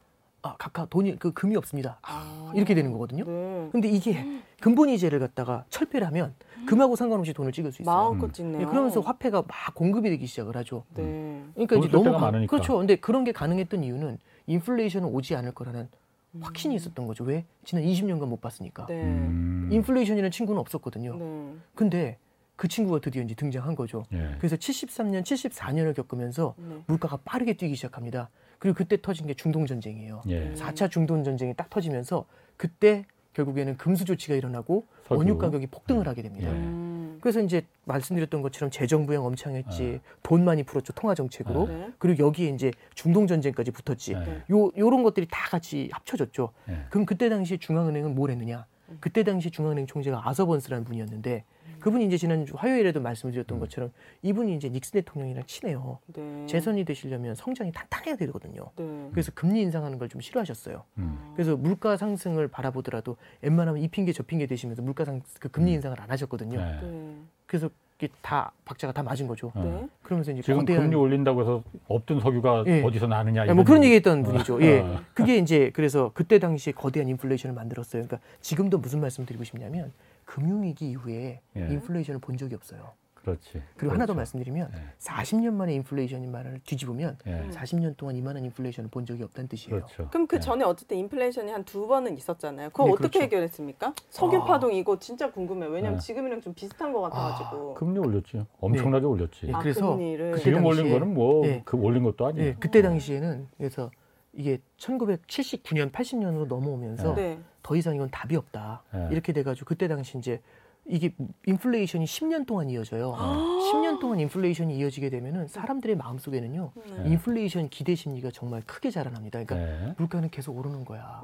[0.43, 1.99] 아, 각하 돈이 그 금이 없습니다.
[2.03, 2.53] 아.
[2.55, 3.25] 이렇게 되는 거거든요.
[3.25, 3.69] 네.
[3.73, 4.25] 근데 이게
[4.61, 6.35] 근본이제를 갖다가 철폐를 하면
[6.67, 7.95] 금하고 상관없이 돈을 찍을 수 있어요.
[7.95, 8.33] 마음껏 음.
[8.33, 8.63] 찍네요.
[8.63, 10.85] 예, 그러면서 화폐가 막 공급이 되기 시작을 하죠.
[10.95, 11.43] 네.
[11.55, 12.49] 그러니까 돈 이제 쓸 너무 많으니까.
[12.51, 12.79] 그렇죠.
[12.79, 16.00] 근데 그런 게 가능했던 이유는 인플레이션은 오지 않을 거라는 음.
[16.41, 17.25] 확신이 있었던 거죠.
[17.25, 17.45] 왜?
[17.65, 18.87] 지난 20년간 못 봤으니까.
[18.87, 19.03] 네.
[19.03, 19.69] 음.
[19.73, 21.17] 인플레이션이라는 친구는 없었거든요.
[21.17, 21.55] 네.
[21.75, 22.19] 근데
[22.57, 24.05] 그 친구가 드디어 이제 등장한 거죠.
[24.13, 24.37] 예.
[24.39, 26.83] 그래서 73년, 74년을 겪으면서 네.
[26.87, 28.29] 물가가 빠르게 뛰기 시작합니다.
[28.59, 30.23] 그리고 그때 터진 게 중동 전쟁이에요.
[30.29, 30.53] 예.
[30.55, 32.27] 4차 중동 전쟁이 딱 터지면서
[32.59, 35.19] 그때 결국에는 금수 조치가 일어나고 석유.
[35.19, 36.49] 원유 가격이 폭등을 하게 됩니다.
[36.49, 36.53] 예.
[36.53, 37.19] 음.
[37.21, 41.67] 그래서 이제 말씀드렸던 것처럼 재정 부양 엄청 했지, 돈 많이 풀었죠 통화 정책으로.
[41.67, 41.93] 네.
[41.99, 44.15] 그리고 여기에 이제 중동 전쟁까지 붙었지.
[44.15, 44.43] 예.
[44.51, 46.53] 요 요런 것들이 다 같이 합쳐졌죠.
[46.69, 46.87] 예.
[46.91, 48.67] 그럼 그때 당시 중앙은행은 뭘 했느냐?
[48.99, 51.45] 그때 당시 중앙은행 총재가 아서번스라는 분이었는데
[51.81, 53.61] 그분이 이제 지난주 화요일에도 말씀드렸던 음.
[53.61, 53.91] 것처럼
[54.23, 55.99] 이분이 이제 닉슨 대통령이랑 친해요.
[56.15, 56.47] 네.
[56.47, 58.71] 재선이 되시려면 성장이 탄탄해야 되거든요.
[58.77, 59.09] 네.
[59.13, 60.83] 그래서 금리 인상하는 걸 좀 싫어하셨어요.
[60.99, 61.33] 음.
[61.35, 66.11] 그래서 물가 상승을 바라보더라도 웬만하면 이 핑계 저 핑계 대시면서 물가 상그 금리 인상을 안
[66.11, 66.59] 하셨거든요.
[66.59, 66.87] 예.
[66.87, 67.15] 네.
[67.47, 69.53] 그래서 이게 다 박자가 다 맞은 거죠.
[69.55, 69.63] 어.
[69.63, 69.89] 네.
[70.03, 72.83] 그러면서 이제 지금 거대한 금리 올린다고 해서 없던 석유가 예.
[72.83, 73.95] 어디서 나느냐 예, 뭐 그런 얘기.
[73.95, 74.61] 얘기했던 분이죠.
[74.63, 75.01] 예, 어.
[75.15, 78.03] 그게 이제 그래서 그때 당시에 거대한 인플레이션을 만들었어요.
[78.03, 79.93] 그러니까 지금도 무슨 말씀 드리고 싶냐면
[80.35, 81.61] 금융위기 이후에 예.
[81.61, 82.93] 인플레이션을 본 적이 없어요.
[83.15, 83.61] 그렇지.
[83.77, 84.17] 그리고 하나 더 그렇죠.
[84.17, 84.79] 말씀드리면 예.
[84.99, 87.49] 40년 만에 인플레이션인 말을 뒤집으면 예.
[87.51, 89.81] 40년 동안 이만한 인플레이션을 본 적이 없다는 뜻이에요.
[89.81, 90.09] 그렇죠.
[90.09, 90.41] 그럼 그 예.
[90.41, 92.71] 전에 어쨌든 인플레이션이 한 두 번은 있었잖아요.
[92.71, 93.23] 그거 네, 어떻게 그렇죠.
[93.25, 93.93] 해결했습니까?
[94.09, 94.45] 석유 아.
[94.45, 95.69] 파동 이거 진짜 궁금해요.
[95.71, 96.07] 왜냐면 네.
[96.07, 97.75] 지금이랑 좀 비슷한 것 같아가지고.
[97.75, 98.47] 금리 올렸지.
[98.61, 99.49] 엄청나게 올렸지.
[99.49, 100.31] 예, 아, 그래서 금리를.
[100.31, 101.63] 그때 지금 올린 당시에- 거는 뭐 예.
[101.65, 102.47] 그 올린 것도 아니에요.
[102.47, 103.91] 예, 그때 당시에는 그래서
[104.33, 107.39] 이게 1979년, 80년으로 넘어오면서 네.
[107.63, 108.83] 더 이상 이건 답이 없다.
[108.95, 109.09] 예.
[109.11, 110.41] 이렇게 돼가지고 그때 당시 이제
[110.87, 111.15] 이게
[111.47, 113.13] 인플레이션이 10년 동안 이어져요.
[113.15, 116.73] 10년 동안 인플레이션이 이어지게 되면은 사람들의 마음속에는요.
[116.75, 117.11] 네.
[117.11, 119.45] 인플레이션 기대 심리가 정말 크게 자라납니다.
[119.45, 119.95] 그러니까 네.
[119.99, 121.23] 물가는 계속 오르는 거야.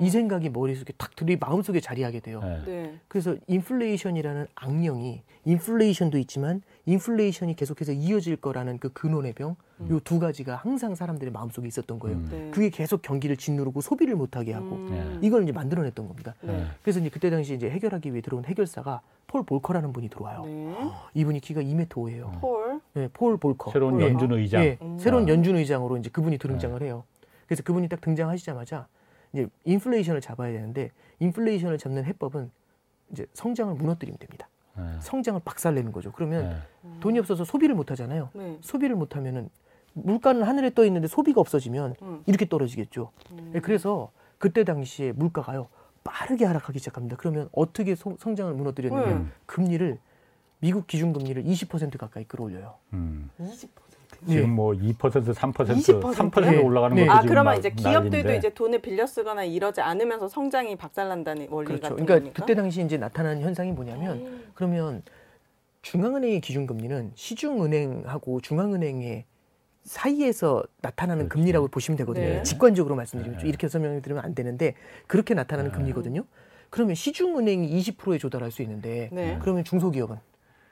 [0.00, 0.04] 음.
[0.04, 2.40] 이 생각이 머릿속에 탁 들이 마음속에 자리하게 돼요.
[2.42, 2.62] 네.
[2.64, 2.98] 네.
[3.08, 9.56] 그래서 인플레이션이라는 악령이 인플레이션도 있지만 인플레이션이 계속해서 이어질 거라는 그 근원의 병,
[9.88, 12.16] 요두 가지가 항상 사람들의 마음속에 있었던 거예요.
[12.18, 12.28] 음.
[12.30, 12.50] 네.
[12.50, 15.20] 그게 계속 경기를 짓누르고 소비를 못하게 하고 음.
[15.22, 16.34] 이걸 이제 만들어냈던 겁니다.
[16.42, 16.66] 네.
[16.82, 20.44] 그래서 이제 그때 당시 이제 해결하기 위해 들어온 해결사가 폴 볼커라는 분이 들어와요.
[20.44, 20.74] 네.
[21.14, 22.40] 이분이 키가 2m 5예요.
[22.40, 22.80] 폴.
[22.94, 23.70] 네, 폴 볼커.
[23.70, 24.06] 새로운 예.
[24.06, 24.64] 연준 의장.
[24.64, 24.98] 예, 음.
[24.98, 25.28] 새로운 아.
[25.32, 27.04] 연준 의장으로 이제 그분이 등장을 해요.
[27.46, 28.86] 그래서 그분이 딱 등장하시자마자
[29.32, 32.50] 이제 인플레이션을 잡아야 되는데 인플레이션을 잡는 해법은
[33.12, 34.48] 이제 성장을 무너뜨리면 됩니다.
[34.76, 34.84] 네.
[35.00, 36.12] 성장을 박살내는 거죠.
[36.12, 36.90] 그러면 네.
[37.00, 38.30] 돈이 없어서 소비를 못 하잖아요.
[38.34, 38.58] 네.
[38.60, 39.48] 소비를 못 하면은
[39.94, 42.22] 물가는 하늘에 떠 있는데 소비가 없어지면 음.
[42.26, 43.10] 이렇게 떨어지겠죠.
[43.32, 43.52] 음.
[43.56, 45.68] 예, 그래서 그때 당시에 물가가요
[46.04, 47.16] 빠르게 하락하기 시작합니다.
[47.16, 49.04] 그러면 어떻게 소- 성장을 무너뜨렸느냐?
[49.16, 49.32] 음.
[49.46, 49.98] 금리를
[50.60, 52.74] 미국 기준 금리를 20% 가까이 끌어올려요.
[52.92, 53.30] 음.
[53.40, 53.68] 20%.
[54.26, 56.00] 지금 뭐 2%, 3%, 20%?
[56.14, 56.58] 3% 네.
[56.58, 57.06] 올라가는 네.
[57.06, 58.36] 것도 아 지금 그러면 막 이제 기업들도 난리인데.
[58.36, 61.82] 이제 돈을 빌려 쓰거나 이러지 않으면서 성장이 박살난다는 원리 그렇죠.
[61.82, 62.32] 같은 그러니까 거니까.
[62.42, 64.44] 그때 당시 이제 나타나는 현상이 뭐냐면 음.
[64.54, 65.02] 그러면
[65.82, 69.24] 중앙은행의 기준 금리는 시중은행하고 중앙은행의
[69.84, 71.40] 사이에서 나타나는 그렇죠.
[71.40, 72.26] 금리라고 보시면 되거든요.
[72.26, 72.42] 네.
[72.42, 73.48] 직관적으로 말씀드리면 좀 네.
[73.48, 74.74] 이렇게 설명을 드리면 안 되는데
[75.06, 75.76] 그렇게 나타나는 네.
[75.76, 76.24] 금리거든요.
[76.70, 79.38] 그러면 시중은행이 20%에 조달할 수 있는데 네.
[79.40, 80.16] 그러면 중소기업은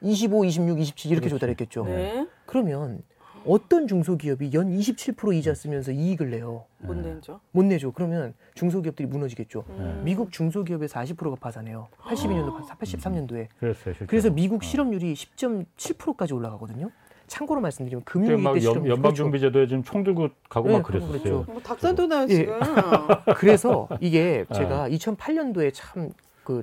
[0.03, 1.35] 25, 26, 27 이렇게 그렇지.
[1.37, 1.85] 조달했겠죠.
[1.87, 2.27] 네.
[2.45, 3.03] 그러면
[3.47, 6.65] 어떤 중소기업이 연 27% 이자 쓰면서 이익을 내요?
[6.79, 7.41] 못 내죠.
[7.53, 7.93] 못 내죠.
[7.93, 9.65] 그러면 중소기업들이 무너지겠죠.
[9.69, 10.03] 음.
[10.05, 11.89] 미국 중소기업의 40%가 파산해요.
[12.01, 13.47] 82년도, 83년도에.
[13.59, 13.95] 그랬어요.
[13.95, 14.07] 실제로.
[14.09, 14.67] 그래서 미국 어.
[14.67, 16.91] 실업률이 10.7%까지 올라가거든요.
[17.29, 21.11] 참고로 말씀드리면 금융위기 막때 연, 실업률 연방준비제도에 지금 총 들고 가고 네, 막 그랬었어요.
[21.11, 21.45] 그랬죠.
[21.49, 22.35] 뭐 닭살도 나요 예.
[22.35, 22.61] 지금.
[23.37, 24.55] 그래서 이게 어.
[24.55, 26.63] 제가 2008년도에 참그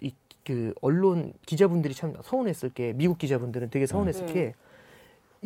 [0.00, 0.12] 이,
[0.44, 4.32] 그 언론 기자분들이 참 서운했을 게 미국 기자분들은 되게 서운했을 네.
[4.32, 4.54] 게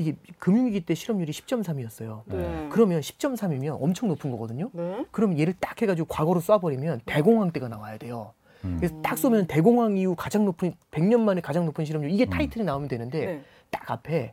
[0.00, 2.22] 이게 금융위기 때 실업률이 10.3이었어요.
[2.26, 2.68] 네.
[2.70, 4.70] 그러면 10.3이면 엄청 높은 거거든요.
[4.72, 5.04] 네.
[5.10, 8.32] 그럼 얘를 딱 해가지고 과거로 쏴버리면 대공황 때가 나와야 돼요.
[8.64, 8.76] 음.
[8.78, 12.30] 그래서 딱 쏘면 대공황 이후 가장 높은 100년 만에 가장 높은 실업률 이게 음.
[12.30, 13.42] 타이틀이 나오면 되는데 네.
[13.70, 14.32] 딱 앞에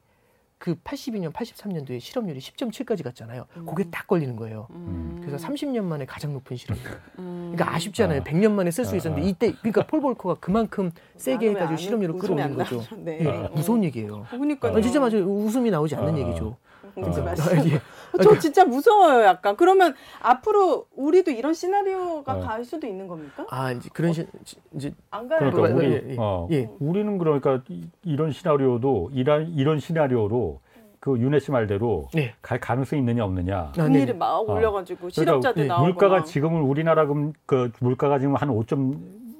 [0.59, 3.45] 그 82년, 83년도에 실업률이 10.7까지 갔잖아요.
[3.57, 3.65] 음.
[3.67, 4.67] 그게 딱 걸리는 거예요.
[4.71, 5.21] 음.
[5.23, 6.87] 그래서 30년 만에 가장 높은 실업률.
[7.19, 7.51] 음.
[7.53, 8.21] 그러니까 아쉽잖아요.
[8.21, 8.23] 아.
[8.23, 9.29] 100년 만에 쓸수 아, 있었는데 아.
[9.29, 12.83] 이때 그러니까 폴 볼커가 그만큼 세게 해가지고 안 실업률을 끌어올린 안 거죠.
[12.97, 13.19] 네.
[13.21, 13.51] 예, 어.
[13.53, 14.25] 무서운 얘기예요.
[14.31, 14.75] 그러니까요.
[14.75, 15.25] 아, 진짜 맞아요.
[15.25, 16.19] 웃음이 나오지 않는 아.
[16.27, 16.57] 얘기죠.
[16.95, 17.23] 웃지 아.
[17.23, 17.63] 마세요.
[17.73, 17.81] 예.
[18.23, 19.55] 저 진짜 무서워요, 약간.
[19.57, 22.39] 그러면 앞으로 우리도 이런 시나리오가 어.
[22.39, 23.45] 갈 수도 있는 겁니까?
[23.49, 24.25] 아 이제 그런 시,
[24.73, 25.51] 이제 안 가요.
[25.51, 26.15] 그러니까 예, 우리 예, 예.
[26.17, 26.69] 어, 예.
[26.79, 30.59] 우리는 그러니까 이- 이런 시나리오도 이런 이런 시나리오로
[30.99, 32.33] 그 윤혜 씨 말대로 네.
[32.41, 33.57] 갈 가능성이 있느냐 없느냐.
[33.57, 34.13] 아, 금리를 네.
[34.13, 34.41] 막 어.
[34.41, 38.97] 올려가지고 그러니까 실업자들 이 나오고 물가가 지금은 우리나라 금, 그 물가가 지금 한 5점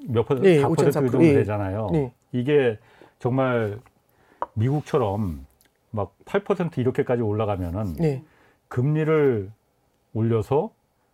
[0.08, 1.34] 몇 퍼센트, 네, 4% 5.4%, 정도 예.
[1.34, 1.88] 되잖아요.
[1.92, 2.12] 네.
[2.32, 2.78] 이게
[3.18, 3.78] 정말
[4.54, 5.46] 미국처럼
[5.90, 8.22] 막 8% 이렇게까지 올라가면은 네.
[8.68, 9.50] 금리를
[10.14, 10.70] 올려서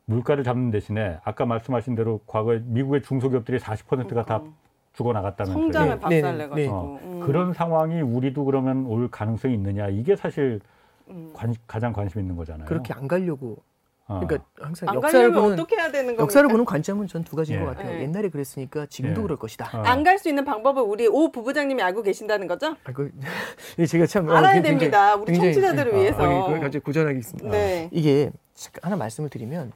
[0.07, 4.43] 물가를 잡는 대신에 아까 말씀하신 대로 과거에 미국의 중소기업들이 40%가 다
[4.93, 5.63] 죽어 나갔다면서요.
[5.65, 6.69] 성장을 네, 네, 박살내가지고 네.
[6.69, 7.21] 어, 음.
[7.21, 10.61] 그런 상황이 우리도 그러면 올 가능성이 있느냐 이게 사실
[11.09, 11.31] 음.
[11.35, 12.67] 관- 가장 관심 있는 거잖아요.
[12.67, 13.63] 그렇게 안 가려고 어.
[14.07, 16.23] 그러니까 항상 안 역사를 보는 어떻게 해야 되는 겁니까?
[16.25, 17.65] 역사를 보는 관점은 전 두 가지인 예.
[17.65, 17.97] 것 같아요.
[17.97, 18.03] 예.
[18.03, 19.23] 옛날에 그랬으니까 지금도 예.
[19.23, 19.71] 그럴 것이다.
[19.73, 19.81] 어.
[19.83, 22.77] 안갈 수 있는 방법을 우리 오 부부장님이 알고 계신다는 거죠?
[22.85, 23.11] 아, 그,
[23.79, 25.15] 예, 제가 참 어, 알아야 굉장히- 됩니다.
[25.15, 26.23] 우리 굉장히- 청취자들을 아, 위해서.
[26.23, 27.49] 아, 예, 그걸 갑자기 고전하겠습니다.
[27.51, 27.89] 네.
[27.93, 28.31] 이게
[28.83, 29.73] 하나 말씀을 드리면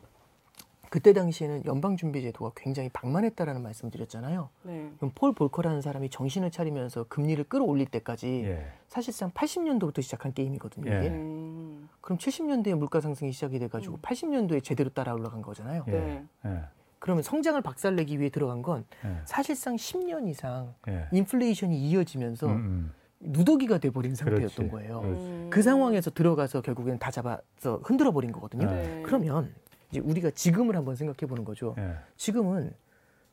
[0.90, 4.48] 그때 당시에는 연방준비제도가 굉장히 방만했다라는 말씀을 드렸잖아요.
[4.62, 4.90] 네.
[4.96, 8.66] 그럼 폴 볼커라는 사람이 정신을 차리면서 금리를 끌어올릴 때까지 예.
[8.88, 10.90] 사실상 80년도부터 시작한 게임이거든요.
[10.90, 10.98] 예.
[10.98, 11.08] 이게.
[11.08, 11.88] 음.
[12.00, 15.84] 그럼 70년대에 물가 상승이 시작이 돼가지고 80년도에 제대로 따라 올라간 거잖아요.
[15.88, 15.92] 예.
[15.92, 16.24] 네.
[16.46, 16.60] 예.
[17.00, 19.20] 그러면 성장을 박살내기 위해 들어간 건 예.
[19.24, 21.06] 사실상 10년 이상 예.
[21.12, 22.92] 인플레이션이 이어지면서 음, 음.
[23.20, 24.70] 누더기가 돼버린 상태였던 그렇지.
[24.70, 25.00] 거예요.
[25.00, 25.26] 그렇지.
[25.26, 25.50] 음.
[25.50, 28.66] 그 상황에서 들어가서 결국엔 다 잡아서 흔들어 버린 거거든요.
[28.66, 29.02] 네.
[29.04, 29.54] 그러면
[29.90, 31.74] 이제 우리가 지금을 한번 생각해 보는 거죠.
[31.78, 31.94] 예.
[32.16, 32.72] 지금은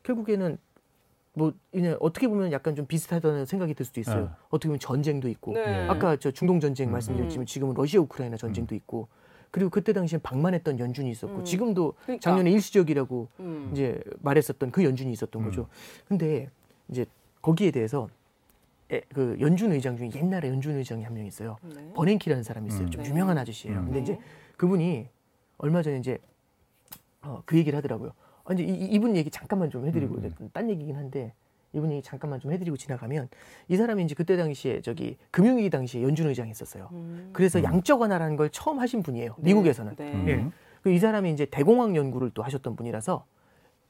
[0.02, 0.58] 결국에는
[1.34, 4.24] 뭐 그냥 어떻게 보면 약간 좀 비슷하다는 생각이 들 수도 있어요.
[4.24, 4.28] 네.
[4.48, 5.86] 어떻게 보면 전쟁도 있고 네.
[5.88, 6.92] 아까 저 중동 전쟁 음.
[6.92, 9.08] 말씀드렸지만 지금은 러시아 우크라이나 전쟁도 있고
[9.50, 11.44] 그리고 그때 당시엔 방만했던 연준이 있었고 음.
[11.44, 12.22] 지금도 그러니까.
[12.22, 13.68] 작년에 일시적이라고 음.
[13.72, 15.44] 이제 말했었던 그 연준이 있었던 음.
[15.48, 15.68] 거죠.
[16.08, 16.48] 근데
[16.88, 17.04] 이제
[17.42, 18.08] 거기에 대해서
[18.90, 21.58] 에, 그 연준 의장 중에 옛날에 연준 의장이 한 명 있어요.
[21.62, 21.92] 네.
[21.94, 22.84] 버냉키라는 사람이 있어요.
[22.84, 22.90] 음.
[22.90, 23.10] 좀 네.
[23.10, 23.78] 유명한 아저씨예요.
[23.80, 23.84] 음.
[23.86, 24.20] 근데 이제 네.
[24.56, 25.08] 그분이
[25.58, 26.18] 얼마 전에 이제
[27.26, 28.12] 어, 그 얘기를 하더라고요.
[28.44, 30.18] 아, 이제 이, 이- 이분 얘기 잠깐만 좀 해드리고 음.
[30.18, 31.32] 이제 딴 얘기긴 한데
[31.72, 33.28] 이분 얘기 잠깐만 좀 해드리고 지나가면
[33.68, 36.88] 이 사람이 이제 그때 당시에 저기 금융위기 당시에 연준 의장이 있었어요.
[36.92, 37.30] 음.
[37.32, 37.64] 그래서 음.
[37.64, 39.34] 양적 완화라는 걸 처음 하신 분이에요.
[39.38, 39.42] 네.
[39.50, 39.96] 미국에서는.
[39.96, 40.12] 네.
[40.12, 40.28] 음.
[40.28, 40.46] 예.
[40.82, 43.24] 그이 사람이 이제 대공황 연구를 또 하셨던 분이라서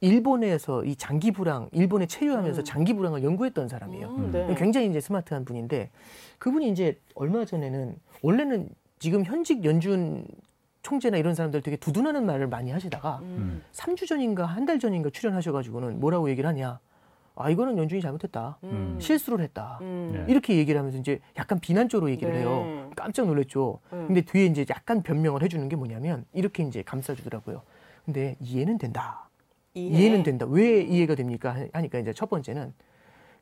[0.00, 2.64] 일본에서 이 장기 불황, 일본에 체류하면서 음.
[2.64, 4.08] 장기 불황을 연구했던 사람이에요.
[4.08, 4.54] 음, 네.
[4.56, 5.90] 굉장히 이제 스마트한 분인데
[6.38, 8.68] 그분이 이제 얼마 전에는 원래는
[8.98, 10.26] 지금 현직 연준
[10.86, 13.60] 총재나 이런 사람들 되게 두둔하는 말을 많이 하시다가 음.
[13.72, 16.78] 삼주 전인가 한 달 전인가 출연하셔가지고는 뭐라고 얘기를 하냐.
[17.34, 18.58] 아 이거는 연준이 잘못했다.
[18.64, 18.96] 음.
[19.00, 19.78] 실수를 했다.
[19.82, 20.10] 음.
[20.14, 20.32] 네.
[20.32, 22.40] 이렇게 얘기를 하면서 이제 약간 비난적으로 얘기를 네.
[22.40, 22.90] 해요.
[22.96, 23.80] 깜짝 놀랐죠.
[23.92, 24.04] 음.
[24.06, 27.62] 근데 뒤에 이제 약간 변명을 해주는 게 뭐냐면 이렇게 이제 감싸주더라고요.
[28.04, 29.28] 근데 이해는 된다.
[29.74, 29.88] 이해.
[29.98, 30.46] 이해는 된다.
[30.48, 31.56] 왜 이해가 됩니까?
[31.72, 32.72] 하니까 이제 첫 번째는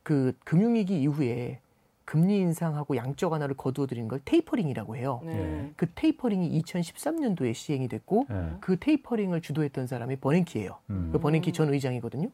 [0.03, 1.61] 그 금융위기 이후에
[2.05, 5.21] 금리 인상하고 양적 완화를 거두어 들인 걸 tapering이라고 해요.
[5.25, 5.73] 네.
[5.77, 8.51] 그 tapering이 2013년도에 시행이 됐고 예.
[8.61, 10.79] 그 tapering을 주도했던 사람이 버냉키예요.
[10.91, 11.11] 음.
[11.13, 12.29] 그 버냉키 전 의장이거든요.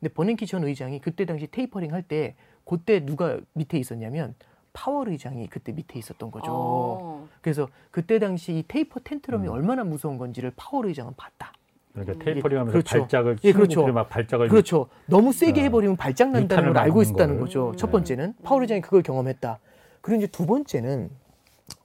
[0.00, 2.34] 근데 버냉키 전 의장이 그때 당시 테이퍼링 할 때
[2.64, 4.34] 그때 누가 밑에 있었냐면
[4.72, 6.46] 파월 의장이 그때 밑에 있었던 거죠.
[6.50, 7.28] 어.
[7.40, 9.52] 그래서 그때 당시 이 taper tantrum이 음.
[9.52, 11.52] 얼마나 무서운 건지를 파월 의장은 봤다.
[11.94, 12.98] 그러니까 테이퍼링 하면서 그렇죠.
[12.98, 13.86] 발작을 예, 그렇죠.
[13.86, 14.88] 막 발작을 그렇죠.
[15.06, 17.40] 너무 세게 어, 해버리면 발작 난다는 걸 알고 있었다는 거를.
[17.40, 17.70] 거죠.
[17.70, 17.76] 음.
[17.76, 17.92] 첫 네.
[17.92, 19.60] 번째는 파월 의장이 그걸 경험했다.
[20.00, 21.10] 그리고 이제 두 번째는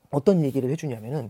[0.09, 1.29] 어떤 얘기를 해주냐면은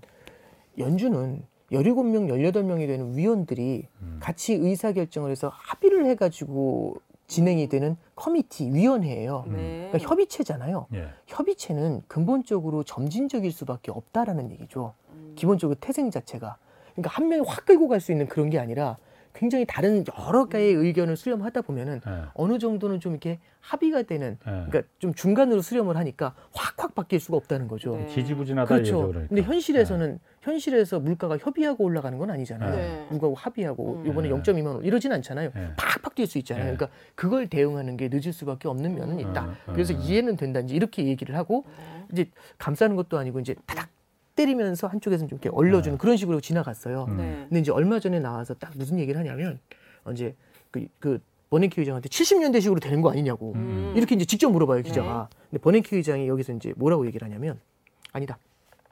[0.77, 4.17] 연준은 17명, 18명이 되는 위원들이 음.
[4.21, 6.95] 같이 의사결정을 해서 합의를 해가지고
[7.27, 9.45] 진행이 되는 커미티, 위원회예요.
[9.49, 9.87] 네.
[9.91, 10.87] 그러니까 협의체잖아요.
[10.95, 11.09] 예.
[11.27, 14.93] 협의체는 근본적으로 점진적일 수밖에 없다라는 얘기죠.
[15.11, 15.33] 음.
[15.35, 16.57] 기본적으로 태생 자체가.
[17.01, 18.97] 그러니까 한 명이 확 끌고 갈 수 있는 그런 게 아니라
[19.33, 22.11] 굉장히 다른 여러 가지의 의견을 수렴하다 보면은 예.
[22.33, 24.51] 어느 정도는 좀 이렇게 합의가 되는 예.
[24.51, 27.95] 그러니까 좀 중간으로 수렴을 하니까 확확 바뀔 수가 없다는 거죠.
[27.95, 28.07] 네.
[28.07, 28.81] 지지부진하다 그렇죠.
[28.93, 29.07] 얘기죠.
[29.07, 29.27] 그러니까.
[29.27, 32.75] 근데 현실에서는 현실에서 물가가 협의하고 올라가는 건 아니잖아요.
[32.75, 33.07] 네.
[33.11, 34.07] 누구하고 합의하고 음.
[34.07, 34.35] 이번에 네.
[34.35, 35.51] 0.2만 원 이러진 않잖아요.
[35.55, 35.67] 예.
[35.77, 36.71] 팍팍 뛸 수 있잖아요.
[36.71, 36.75] 네.
[36.75, 39.45] 그러니까 그걸 대응하는 게 늦을 수밖에 없는 면은 있다.
[39.45, 39.99] 음, 음, 그래서 음.
[40.01, 42.05] 이해는 된다든지 이렇게 얘기를 하고 네.
[42.13, 43.89] 이제 감싸는 것도 아니고 이제 타닥
[44.39, 47.05] 때리면서 한쪽에서는 좀 이렇게 얼려주는 그런 식으로 지나갔어요.
[47.09, 47.17] 음.
[47.17, 47.45] 네.
[47.49, 49.59] 근데 이제 얼마 전에 나와서 딱 무슨 얘기를 하냐면
[50.05, 50.33] 어, 이제
[50.71, 53.93] 그, 그 버냉키 의장한테 70년대식으로 되는 거 아니냐고 음.
[53.97, 55.27] 이렇게 이제 직접 물어봐요 기자가.
[55.49, 57.59] 근데 버냉키 의장이 여기서 이제 뭐라고 얘기를 하냐면
[58.13, 58.37] 아니다.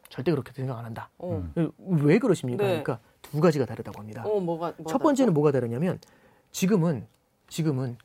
[0.09, 1.09] 절대 그렇게 생각 안 한다.
[1.17, 1.49] 어.
[1.55, 1.71] 음.
[1.77, 2.63] 왜 그러십니까?
[2.63, 2.81] 네.
[2.81, 4.23] 그러니까 두 가지가 다르다고 합니다.
[4.25, 5.33] 어, 뭐가, 뭐가 첫 번째는 다르죠?
[5.33, 5.99] 뭐가 다르냐면
[6.51, 7.07] 지금은
[7.47, 7.97] 지금은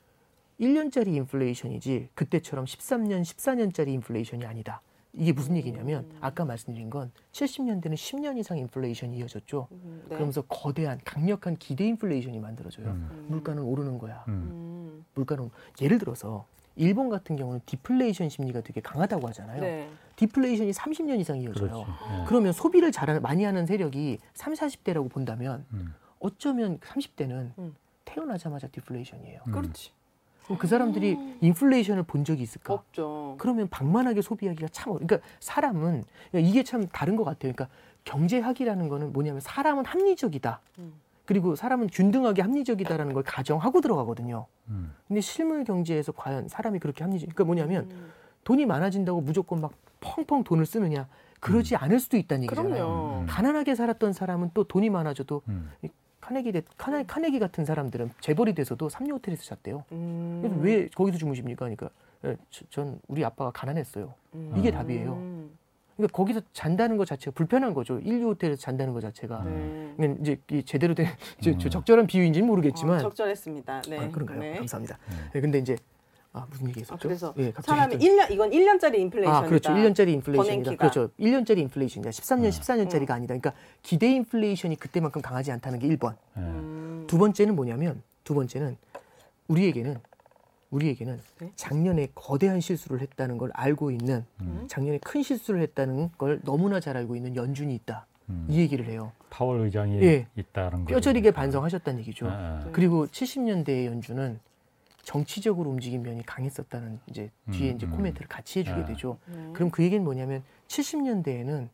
[0.61, 4.81] 1년짜리 인플레이션이지 그때처럼 13년, 14년짜리 인플레이션이 아니다.
[5.15, 6.19] 이게 무슨 얘기냐면 음.
[6.21, 9.69] 아까 말씀드린 건 70년대는 10년 이상 인플레이션이 이어졌죠.
[9.71, 10.15] 음, 네.
[10.15, 12.87] 그러면서 거대한 강력한 기대 인플레이션이 만들어져요.
[12.87, 13.09] 음.
[13.11, 13.27] 음.
[13.29, 14.25] 물가는 오르는 거야.
[14.29, 14.33] 음.
[14.33, 15.05] 음.
[15.15, 15.51] 물가는
[15.83, 16.47] 예를 들어서
[16.77, 19.61] 일본 같은 경우는 디플레이션 심리가 되게 강하다고 하잖아요.
[19.61, 19.91] 네.
[20.17, 21.71] 디플레이션이 30년 이상 이어져요.
[21.71, 21.91] 그렇지.
[21.91, 22.25] 예.
[22.27, 25.95] 그러면 소비를 잘 많이 하는 세력이 3, 40대라고 본다면 음.
[26.21, 27.77] 어쩌면 30대는 음.
[28.07, 29.41] 태어나자마자 디플레이션이에요.
[29.47, 29.53] 음.
[29.53, 29.91] 그렇지.
[30.45, 32.75] 그럼 그 사람들이 인플레이션을 본 적이 있을까?
[32.75, 33.37] 없죠.
[33.39, 35.07] 그러면 방만하게 소비하기가 참 어려.
[35.07, 37.53] 그러니까 사람은 그러니까 이게 참 다른 것 같아요.
[37.53, 37.69] 그러니까
[38.05, 40.61] 경제학이라는 거는 뭐냐면 사람은 합리적이다.
[40.79, 40.93] 음.
[41.25, 44.47] 그리고 사람은 균등하게 합리적이다라는 걸 가정하고 들어가거든요.
[44.69, 44.93] 음.
[45.07, 47.29] 근데 실물 경제에서 과연 사람이 그렇게 합리적?
[47.29, 48.13] 그러니까 뭐냐면 음.
[48.45, 51.07] 돈이 많아진다고 무조건 막 펑펑 돈을 쓰느냐?
[51.39, 52.75] 그러지 않을 수도 있다는 얘기잖아요.
[52.75, 53.21] 그럼요.
[53.21, 53.27] 음.
[53.27, 55.71] 가난하게 살았던 사람은 또 돈이 많아져도 음.
[56.23, 59.85] 카네기 대, 카네, 카네기 같은 사람들은 재벌이 돼서도 삼류 호텔에서 잤대요.
[59.93, 60.39] 음.
[60.41, 61.67] 그래서 왜 거기서 주무십니까?
[61.67, 61.91] 그러니까
[62.25, 64.15] 예, 저- 전 우리 아빠가 가난했어요.
[64.35, 64.55] 음.
[64.57, 65.13] 이게 답이에요.
[65.15, 65.51] 음.
[65.97, 67.99] 그러니까 거기서 잔다는 것 자체가 불편한 거죠.
[67.99, 69.43] 인류 호텔에서 잔다는 것 자체가.
[69.45, 70.17] 네.
[70.21, 71.07] 이제 이 제대로 된
[71.43, 71.59] 저- 음.
[71.59, 73.83] 저 적절한 비유인지는 모르겠지만 어, 적절했습니다.
[73.89, 73.99] 네.
[73.99, 74.39] 아, 그런가요?
[74.39, 74.55] 네.
[74.55, 74.99] 감사합니다.
[75.11, 75.17] 네.
[75.35, 75.77] 네, 근데 이제
[76.35, 76.95] 아, 무슨 얘기 했었죠?
[76.95, 79.39] 아, 그래서 예, 갑자기 사람이 했더니- 1년 이건 1년짜리 인플레이션이다.
[79.39, 79.71] 아, 그렇죠.
[79.73, 80.77] 1년짜리 인플레이션이다.
[80.77, 81.09] 그렇죠.
[81.21, 82.11] 1년짜리 인플레이션이다.
[82.11, 82.51] 13년, 음.
[82.51, 83.35] 14년짜리가 아니다.
[83.39, 86.15] 그러니까 기대 인플레이션이 그때만큼 강하지 않다는 게 1번.
[86.39, 86.41] 예.
[86.41, 87.05] 음.
[87.07, 88.77] 두 번째는 뭐냐면 두 번째는
[89.49, 89.99] 우리에게는
[90.71, 91.53] 우리에게는 네.
[91.55, 94.65] 작년에 거대한 실수를 했다는 걸 알고 있는 음.
[94.69, 98.07] 작년에 큰 실수를 했다는 걸 너무나 잘 알고 있는 연준이 있다.
[98.31, 98.47] 음.
[98.49, 99.13] 이 얘기를 해요.
[99.29, 100.27] 파월 의장이 예.
[100.35, 100.95] 있다는 거.
[100.95, 102.27] 뼈저리게 반성하셨다는 얘기죠.
[102.31, 104.41] 아, 그리고 70년대의 연준은
[105.03, 107.93] 정치적으로 움직인 면이 강했었다는 이제 뒤에 음, 이제 음.
[107.97, 108.85] 코멘트를 같이 해주게 아.
[108.85, 109.19] 되죠.
[109.27, 109.51] 네.
[109.53, 111.69] 그럼 그 얘기는 뭐냐면 70년대에는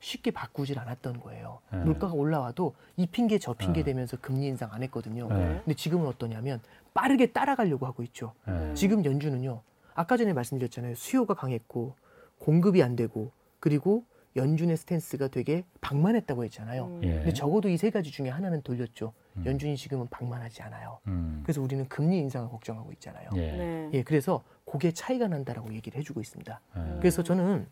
[0.00, 1.60] 쉽게 바꾸질 않았던 거예요.
[1.72, 1.78] 네.
[1.78, 3.92] 물가가 올라와도 이 핑계 저 핑계 네.
[3.92, 5.28] 대면서 금리 인상 안 했거든요.
[5.28, 5.60] 네.
[5.64, 6.60] 근데 지금은 어떠냐면
[6.92, 8.34] 빠르게 따라가려고 하고 있죠.
[8.48, 8.74] 예.
[8.74, 9.60] 지금 연준은요.
[9.94, 10.96] 아까 전에 말씀드렸잖아요.
[10.96, 11.94] 수요가 강했고
[12.38, 16.86] 공급이 안 되고 그리고 연준의 스탠스가 되게 방만했다고 했잖아요.
[16.86, 17.00] 음.
[17.04, 17.12] 예.
[17.18, 19.12] 근데 적어도 이 세 가지 중에 하나는 돌렸죠.
[19.36, 19.46] 음.
[19.46, 20.98] 연준이 지금은 방만하지 않아요.
[21.06, 21.40] 음.
[21.44, 23.28] 그래서 우리는 금리 인상을 걱정하고 있잖아요.
[23.34, 23.52] 예.
[23.52, 23.90] 네.
[23.92, 26.60] 예, 그래서 그게 차이가 난다라고 얘기를 해주고 있습니다.
[26.76, 26.96] 예.
[26.98, 27.66] 그래서 저는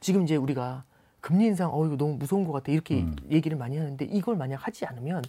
[0.00, 0.84] 지금 이제 우리가
[1.20, 3.16] 금리 인상 어 이거 너무 무서운 것 같아 이렇게 음.
[3.30, 5.22] 얘기를 많이 하는데 이걸 만약 하지 않으면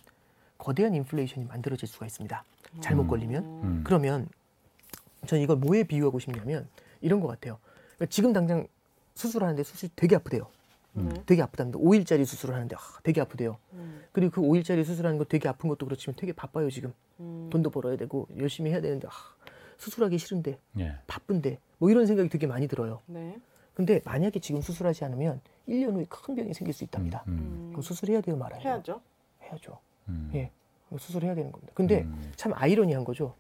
[0.58, 2.44] 거대한 인플레이션이 만들어질 수가 있습니다.
[2.82, 3.08] 잘못 음.
[3.08, 3.82] 걸리면 음.
[3.84, 4.28] 그러면
[5.26, 6.68] 저는 이걸 뭐에 비유하고 싶냐면
[7.02, 7.60] 이런 것 같아요.
[7.96, 8.68] 그러니까 지금 당장
[9.16, 10.48] 수술하는데 수술 되게 아프대요.
[10.98, 11.24] 음.
[11.26, 11.80] 되게 아프답니다.
[11.80, 13.58] 5일짜리 수술을 하는데 아, 되게 아프대요.
[13.74, 14.04] 음.
[14.12, 16.94] 그리고 그 5일짜리 수술하는 거 되게 아픈 것도 그렇지만 되게 바빠요 지금.
[17.20, 17.50] 음.
[17.52, 19.12] 돈도 벌어야 되고 열심히 해야 되는데 아,
[19.78, 20.96] 수술하기 싫은데 예.
[21.08, 23.02] 바쁜데 뭐 이런 생각이 되게 많이 들어요.
[23.06, 23.40] 네.
[23.74, 27.24] 근데 만약에 지금 수술하지 않으면 1년 후에 큰 병이 생길 수 있답니다.
[27.28, 27.34] 음.
[27.34, 27.68] 음.
[27.70, 28.60] 그럼 수술해야 돼요, 말아요?
[28.60, 29.02] 해야죠.
[29.44, 29.78] 해야죠.
[30.10, 30.32] 음.
[30.34, 30.52] 예.
[30.98, 31.74] 수술해야 되는 겁니다.
[31.76, 32.32] 근데 음.
[32.36, 33.36] 참 아이러니한 거죠.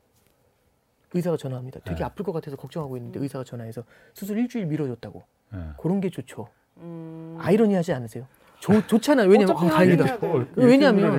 [1.13, 1.79] 의사가 전화합니다.
[1.79, 2.03] 되게 네.
[2.03, 5.23] 아플 것 같아서 걱정하고 있는데 의사가 전화해서 수술 일주일 미뤄줬다고.
[5.53, 5.57] 예.
[5.79, 6.49] 그런 게 좋죠.
[6.81, 7.37] 음.
[7.39, 8.25] 아이러니하지 않으세요?
[8.59, 9.29] 좋, 좋잖아요.
[9.29, 10.17] 왜냐면 어차피 어, 다행이다.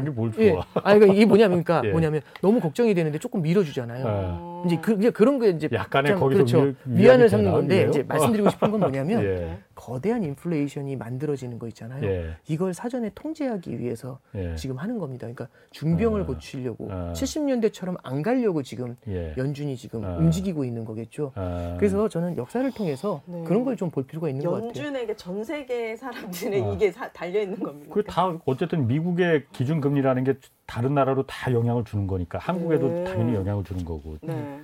[0.04, 0.42] 게뭘 좋아?
[0.44, 0.56] 예.
[0.74, 1.92] 아 그러니까 이게 뭐냐면 그러니까 예.
[1.92, 4.06] 뭐냐면 너무 걱정이 되는데 조금 밀어주잖아요.
[4.06, 4.47] 예.
[4.58, 4.64] 어.
[4.66, 6.62] 이제 그, 이제 그런 게 이제 약간의 참 거기서 그렇죠.
[6.84, 7.86] 미- 위안이 위안 을 삼는 건데?
[7.88, 9.58] 이제 말씀드리고 싶은 건 뭐냐면 예.
[9.74, 12.04] 거대한 인플레이션이 만들어지는 거 있잖아요.
[12.04, 12.30] 예.
[12.48, 14.54] 이걸 사전에 통제하기 위해서 예.
[14.56, 15.26] 지금 하는 겁니다.
[15.26, 16.26] 그러니까 중병을 어.
[16.26, 17.12] 고치려고 어.
[17.14, 19.34] 70년대처럼 안 가려고 지금 예.
[19.36, 20.16] 연준이 지금 어.
[20.18, 21.32] 움직이고 있는 거겠죠.
[21.36, 21.76] 아.
[21.78, 23.42] 그래서 저는 역사를 통해서 네.
[23.44, 24.66] 그런 걸 좀 볼 필요가 있는 것 같아요.
[24.68, 26.72] 연준에게 전 세계 사람들의 어.
[26.74, 27.94] 이게 사- 달려 있는 겁니다.
[27.94, 30.34] 그 다 어쨌든 미국의 기준 금리라는 게
[30.68, 33.04] 다른 나라로 다 영향을 주는 거니까 한국에도 네.
[33.04, 34.18] 당연히 영향을 주는 거고.
[34.22, 34.60] 네.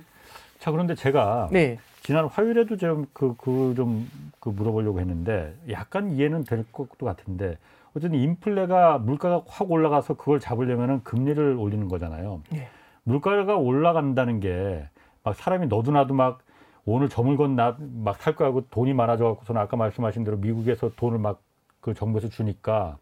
[0.59, 4.07] 자 그런데 제가 네, 지난 화요일에도 좀그그좀
[4.39, 7.57] 그 물어보려고 했는데 약간 이해는 될 것도 같은데
[7.95, 12.41] 어쨌든 인플레가 물가가 확 올라가서 그걸 잡으려면은 금리를 올리는 거잖아요.
[12.51, 12.67] 네.
[13.03, 14.87] 물가가 올라간다는 게
[15.23, 16.43] 막 사람이 너도나도 막
[16.85, 21.17] 오늘 저 물건 나 막 살 거하고 돈이 많아져 갖고서는 아까 말씀하신 대로 미국에서 돈을
[21.17, 21.41] 막
[21.81, 22.97] 그 정부에서 주니까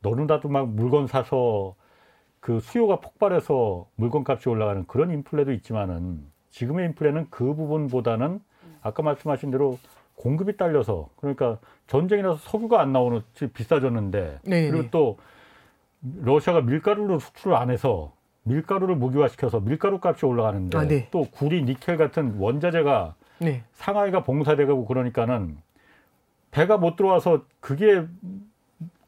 [0.00, 1.74] 너도나도 막 물건 사서
[2.40, 8.40] 그 수요가 폭발해서 물건 값이 올라가는 그런 인플레도 있지만은 지금의 인플레는 그 부분보다는
[8.82, 9.78] 아까 말씀하신 대로
[10.16, 14.88] 공급이 딸려서 그러니까 전쟁이라서 석유가 안 나오는 즉 비싸졌는데 네, 그리고 네.
[14.90, 15.18] 또
[16.22, 18.12] 러시아가 밀가루를 수출을 안 해서
[18.44, 21.08] 밀가루를 무기화시켜서 밀가루 값이 올라가는데 아, 네.
[21.10, 25.58] 또 구리 니켈 같은 원자재가 네, 상하이가 봉사되고 그러니까는
[26.50, 28.06] 배가 못 들어와서 그게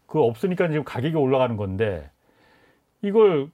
[0.06, 2.10] 그 없으니까 지금 가격이 올라가는 건데
[3.02, 3.50] 이걸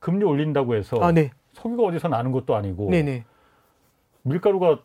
[0.00, 3.24] 금리 올린다고 해서 아, 네, 석유가 어디서 나는 것도 아니고 네, 네,
[4.22, 4.80] 밀가루가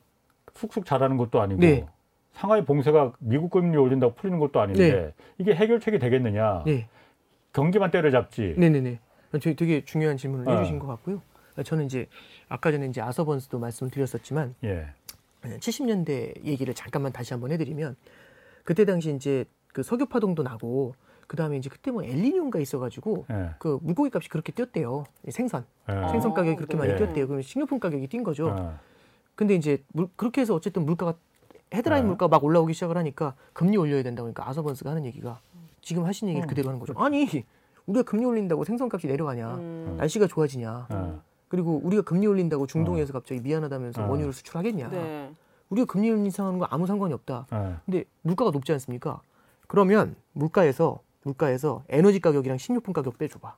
[0.54, 1.86] 쑥쑥 자라는 것도 아니고 네.
[2.34, 6.88] 상하이 봉쇄가 미국 금리 올린다고 풀리는 것도 아닌데 이게 해결책이 되겠느냐 네,
[7.54, 9.00] 경기만 때려잡지 네, 네, 네.
[9.42, 10.58] 저 되게 중요한 질문을 어.
[10.58, 11.22] 해주신 것 같고요.
[11.63, 12.08] 저는 이제
[12.48, 14.88] 아까 전에 이제 아서번스도 말씀을 드렸었지만 예
[15.44, 17.96] 70년대 얘기를 잠깐만 다시 한번 해드리면
[18.63, 20.96] 그때 당시 이제 그 석유 파동도 나고
[21.30, 23.52] 그 다음에 이제 그때 뭐 엘리뇨가 있어가지고 예.
[23.60, 25.04] 그 물고기 값이 그렇게 뛰었대요.
[25.28, 26.10] 이 생선 예.
[26.10, 26.98] 생선 가격이 그렇게 많이 네.
[26.98, 27.28] 뛰었대요.
[27.28, 28.48] 그럼 식료품 가격이 뛴 거죠.
[28.48, 28.80] 어.
[29.36, 31.13] 근데 이제 물, 그렇게 해서 어쨌든 물가가
[31.72, 32.08] 헤드라인 네.
[32.08, 35.39] 물가가 막 올라오기 시작을 하니까 금리 올려야 된다고 그러니까 아서번스가 하는 얘기가
[35.82, 36.50] 지금 하신 얘기를 음.
[36.50, 36.96] 그대로 하는 거죠.
[36.98, 37.28] 아니
[37.86, 39.54] 우리가 금리 올린다고 생선값이 내려가냐?
[39.54, 39.96] 음.
[40.00, 40.88] 날씨가 좋아지냐?
[40.89, 41.22] 어.
[41.48, 44.10] 그리고 우리가 금리 올린다고 중동에서 갑자기 미안하다면서 어.
[44.10, 44.89] 원유를 수출하겠냐?
[44.89, 45.32] 네.
[45.70, 47.46] 우리가 금리 인상하는 거 아무 상관이 없다.
[47.52, 47.80] 어.
[47.86, 49.22] 근데 물가가 높지 않습니까?
[49.68, 53.55] 그러면 물가에서 물가에서 에너지 가격이랑 식료품 가격 빼줘봐.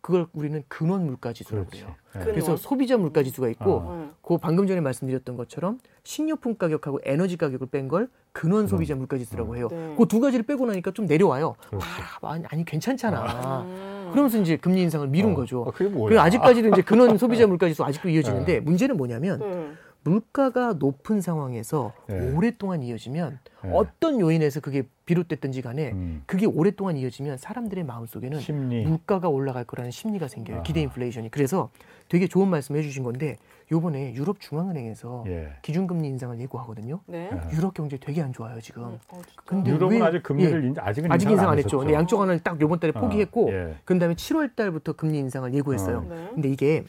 [0.00, 1.68] 그걸 우리는 근원 물가 지수라고.
[1.76, 1.86] 예.
[2.12, 2.56] 그- 그래서?
[2.56, 3.92] 소비자 물가 지수가 있고 어.
[3.92, 4.12] 음.
[4.20, 9.56] 그 방금 전에 말씀드렸던 것처럼 식료품 가격하고 에너지 가격을 뺀 걸 근원 소비자 물가 지수라고
[9.56, 9.68] 해요.
[9.70, 9.94] 네.
[9.96, 11.54] 그두 가지를 빼고 나니까 좀 내려와요.
[11.68, 11.86] 그렇지.
[11.86, 13.62] 봐라, 아니, 아니 괜찮잖아.
[13.62, 14.08] 음.
[14.10, 15.34] 그러면서 이제 금리 인상을 미룬 어.
[15.36, 15.64] 거죠.
[15.68, 16.10] 아, 그게 뭐야?
[16.14, 18.60] 그 아직까지도 이제 근원 소비자 물가 지수 아직도 이어지는데 네.
[18.60, 19.72] 문제는 뭐냐면 네.
[20.04, 22.32] 물가가 높은 상황에서 네.
[22.34, 23.70] 오랫동안 이어지면 네.
[23.72, 26.22] 어떤 요인에서 그게 비롯됐든지 간에 음.
[26.26, 30.56] 그게 오랫동안 이어지면 사람들의 마음속에는 심리 물가가 올라갈 거라는 심리가 생겨요.
[30.56, 30.62] 아하.
[30.62, 31.30] 기대 인플레이션이.
[31.30, 31.70] 그래서
[32.08, 33.36] 되게 좋은 말씀 해주신 건데
[33.70, 35.48] 요번에 유럽 중앙은행에서 예.
[35.62, 37.00] 기준금리 인상을 예고하거든요.
[37.06, 37.30] 네.
[37.32, 37.56] 예.
[37.56, 38.82] 유럽 경제 되게 안 좋아요 지금.
[38.84, 39.42] 어, 진짜.
[39.44, 41.78] 근데 유럽은 왜- 아직 금리를 인- 아직은 아직 인상 안 안 했죠.
[41.78, 43.74] 근데 양적 완화를 딱 요번 달에 어, 포기했고 예.
[43.84, 45.98] 그 다음에 7월 달부터 금리 인상을 예고했어요.
[45.98, 46.06] 어.
[46.08, 46.28] 네.
[46.34, 46.84] 근데 이게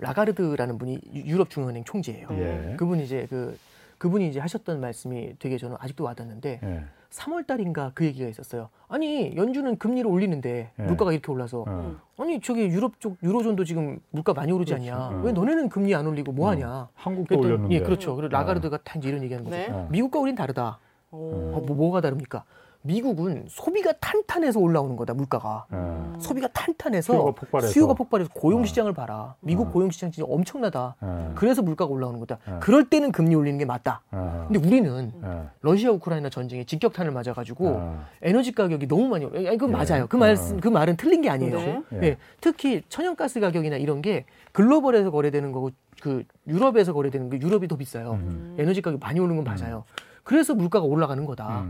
[0.00, 2.28] 라가르드라는 분이 유- 유럽 중앙은행 총재예요.
[2.32, 2.74] 예.
[2.76, 3.56] 그분이 이제 그
[3.98, 6.84] 그분이 이제 하셨던 말씀이 되게 저는 아직도 와닿는데 예.
[7.10, 8.68] 3월 달인가 그 얘기가 있었어요.
[8.88, 10.82] 아니 연준은 금리를 올리는데 예.
[10.82, 11.96] 물가가 이렇게 올라서 어.
[12.18, 14.74] 아니 저기 유럽 쪽 유로존도 지금 물가 많이 오르지.
[14.74, 14.96] 않냐?
[14.96, 15.20] 어.
[15.24, 16.88] 왜 너네는 금리 안 올리고 뭐 하냐?
[16.94, 17.74] 한국도 그랬더니- 올렸는데.
[17.74, 18.14] 예, 그렇죠.
[18.16, 19.56] 그리고 라가르드가 다 이제 이런 얘기하는 거죠.
[19.56, 19.68] 네.
[19.70, 19.88] 어.
[19.90, 20.78] 미국과 우리는 다르다.
[21.12, 21.16] 오.
[21.56, 22.44] 어, 뭐, 뭐가 다릅니까?
[22.82, 25.66] 미국은 소비가 탄탄해서 올라오는 거다 물가가.
[25.70, 26.16] 어.
[26.18, 27.72] 소비가 탄탄해서 수요가 폭발해서.
[27.72, 28.64] 수요가 폭발해서 고용 어.
[28.64, 29.34] 시장을 봐라.
[29.40, 29.70] 미국 어.
[29.70, 30.96] 고용 시장 진짜 엄청나다.
[31.00, 31.32] 어.
[31.34, 32.38] 그래서 물가가 올라오는 거다.
[32.46, 32.58] 어.
[32.62, 34.00] 그럴 때는 금리 올리는 게 맞다.
[34.10, 34.46] 어.
[34.50, 35.50] 근데 우리는 어.
[35.60, 38.04] 러시아 우크라이나 전쟁에 직격탄을 맞아가지고 어.
[38.22, 39.38] 에너지 가격이 너무 많이 올라.
[39.38, 39.84] 아니, 그건 예.
[39.84, 40.06] 맞아요.
[40.06, 40.36] 그 말, 어.
[40.60, 41.56] 그 말은 틀린 게 아니에요.
[41.58, 41.82] 네.
[41.92, 42.02] 예.
[42.02, 42.16] 예.
[42.40, 48.12] 특히 천연가스 가격이나 이런 게 글로벌에서 거래되는 거고 그 유럽에서 거래되는 게 유럽이 더 비싸요.
[48.12, 48.56] 음.
[48.58, 49.84] 에너지 가격이 많이 오르는 건 맞아요.
[50.24, 51.66] 그래서 물가가 올라가는 거다.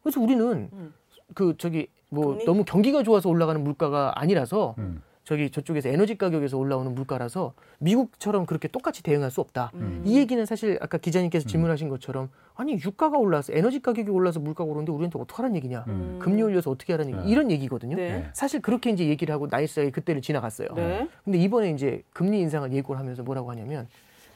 [0.00, 0.02] 음.
[0.02, 0.94] 그래서 우리는 음.
[1.34, 2.44] 그 저기 뭐 금리?
[2.44, 5.02] 너무 경기가 좋아서 올라가는 물가가 아니라서 음.
[5.22, 9.70] 저기 저쪽에서 에너지 가격에서 올라오는 물가라서 미국처럼 그렇게 똑같이 대응할 수 없다.
[9.74, 10.02] 음.
[10.04, 14.90] 이 얘기는 사실 아까 기자님께서 질문하신 것처럼 아니 유가가 올라서 에너지 가격이 올라서 물가가 오르는데
[14.90, 15.84] 우리한테 어떡하라는 얘기냐.
[15.86, 16.18] 음.
[16.20, 17.22] 금리 올려서 어떻게 하라는 얘기.
[17.24, 17.30] 네.
[17.30, 17.96] 이런 얘기거든요.
[17.96, 18.08] 네.
[18.22, 18.30] 네.
[18.32, 20.68] 사실 그렇게 이제 얘기를 하고 나이스하게 그때를 지나갔어요.
[20.74, 21.08] 네.
[21.22, 23.86] 근데 이번에 이제 금리 인상을 예고를 하면서 뭐라고 하냐면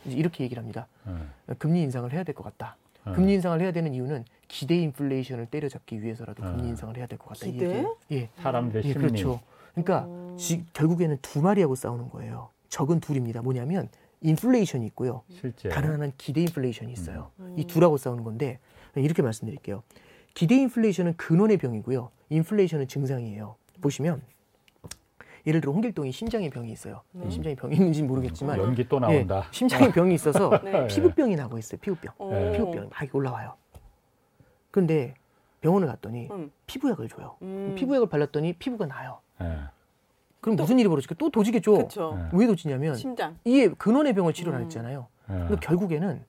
[0.04, 0.86] 이제 이렇게 얘기를 합니다.
[1.06, 1.54] 네.
[1.58, 2.76] 금리 인상을 해야 될 것 같다.
[3.06, 3.12] 네.
[3.12, 6.50] 금리 인상을 해야 되는 이유는 기대 인플레이션을 때려잡기 위해서라도 네.
[6.50, 7.46] 금리 인상을 해야 될 것 같다.
[7.46, 7.84] 이 기대?
[8.12, 8.28] 예.
[8.36, 9.06] 사람들의 예, 심리.
[9.08, 9.40] 그렇죠.
[9.74, 10.36] 그러니까 음.
[10.38, 12.50] 지- 결국에는 두 마리하고 싸우는 거예요.
[12.68, 13.42] 적은 둘입니다.
[13.42, 13.88] 뭐냐면
[14.20, 15.22] 인플레이션이 있고요.
[15.28, 15.68] 실제.
[15.68, 17.30] 다른 하나는 기대 인플레이션이 있어요.
[17.40, 17.54] 음.
[17.58, 18.58] 이 둘하고 싸우는 건데
[18.96, 19.82] 이렇게 말씀드릴게요.
[20.34, 22.10] 기대 인플레이션은 근원의 병이고요.
[22.30, 23.56] 인플레이션은 증상이에요.
[23.80, 24.22] 보시면
[25.46, 27.02] 예를 들어 홍길동이 심장의 병이 있어요.
[27.12, 27.28] 네.
[27.28, 29.46] 심장의 병이 있는지 는 모르겠지만 연기 또 예, 나온다.
[29.50, 30.86] 심장의 병이 있어서 네.
[30.86, 31.78] 피부병이 나고 있어요.
[31.80, 32.14] 피부병.
[32.18, 32.30] 어.
[32.32, 32.52] 네.
[32.52, 33.54] 피부병이 막 올라와요.
[34.70, 35.14] 그런데
[35.60, 36.50] 병원을 갔더니 음.
[36.66, 37.36] 피부약을 줘요.
[37.42, 37.74] 음.
[37.76, 39.18] 피부약을 발랐더니 피부가 나요.
[39.42, 39.58] 예.
[40.40, 41.14] 그럼 무슨 일이 벌어질까?
[41.18, 41.76] 또 도지겠죠.
[41.78, 42.28] 네.
[42.32, 43.38] 왜 도지냐면 심장.
[43.44, 44.66] 이게 근원의 병을 치료를 안 음.
[44.66, 45.06] 했잖아요.
[45.30, 45.56] 예.
[45.60, 46.24] 결국에는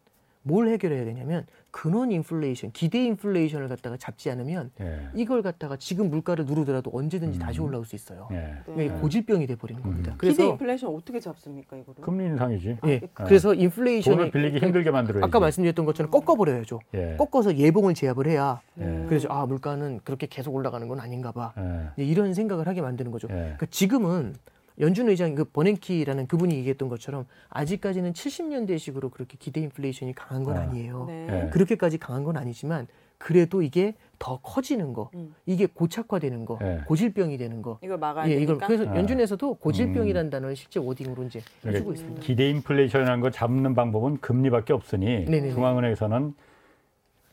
[0.47, 5.09] 뭘 해결해야 되냐면 근원 인플레이션, 기대 인플레이션을 갖다가 잡지 않으면 예.
[5.15, 7.41] 이걸 갖다가 지금 물가를 누르더라도 언제든지 음.
[7.41, 8.29] 다시 올라올 수 있어요.
[8.31, 8.53] 예.
[8.73, 10.11] 이게 고질병이 돼 버리는 겁니다.
[10.11, 10.13] 음.
[10.13, 12.01] 기대 그래서 인플레이션 어떻게 잡습니까 이거를?
[12.01, 12.77] 금리 인상이지.
[12.85, 15.25] 예, 아, 그래서 인플레이션을 돈을 빌리기 힘들게 만들어야지.
[15.25, 16.79] 아까 말씀드렸던 것처럼 꺾어 버려야죠.
[16.93, 17.15] 예.
[17.17, 19.05] 꺾어서 예봉을 제압을 해야 예.
[19.09, 21.53] 그래서 아 물가는 그렇게 계속 올라가는 건 아닌가 봐.
[21.97, 22.03] 예.
[22.05, 23.27] 이런 생각을 하게 만드는 거죠.
[23.31, 23.33] 예.
[23.33, 24.35] 그러니까 지금은
[24.79, 30.61] 연준 의장 그 버냉키라는 그분이 얘기했던 것처럼 아직까지는 70년대식으로 그렇게 기대 인플레이션이 강한 건 아.
[30.61, 31.05] 아니에요.
[31.07, 31.27] 네.
[31.45, 31.49] 예.
[31.49, 35.33] 그렇게까지 강한 건 아니지만 그래도 이게 더 커지는 거, 음.
[35.45, 36.81] 이게 고착화되는 거, 예.
[36.85, 37.79] 고질병이 되는 거.
[37.81, 38.67] 이걸 막아야 예, 이걸 되니까.
[38.67, 38.95] 그래서 아.
[38.97, 42.21] 연준에서도 고질병이라는 단어를 실제 워딩으로 이제 그러니까 쓰고 있습니다.
[42.21, 45.51] 기대 인플레이션이라는 걸 잡는 방법은 금리밖에 없으니 네네네.
[45.53, 46.33] 중앙은행에서는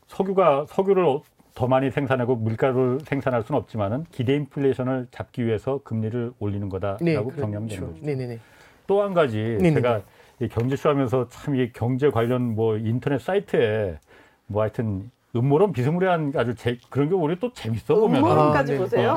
[0.07, 1.21] 석유가 석유를 어-
[1.55, 7.21] 더 많이 생산하고 물가를 생산할 수는 없지만은 기대 인플레이션을 잡기 위해서 금리를 올리는 거다라고 네,
[7.21, 7.87] 정리하면 되는 그렇죠.
[7.93, 8.05] 거죠.
[8.05, 8.39] 네네네.
[8.87, 9.73] 또 한 가지 네네네.
[9.75, 10.01] 제가
[10.39, 13.99] 이 경제쇼 하면서 참 이 경제 관련 뭐 인터넷 사이트에
[14.47, 18.77] 뭐 하여튼 음모론 비스무리한 아주 제, 그런 게 우리 또 재밌어 보면 음모론까지 아, 네.
[18.81, 19.15] 보세요.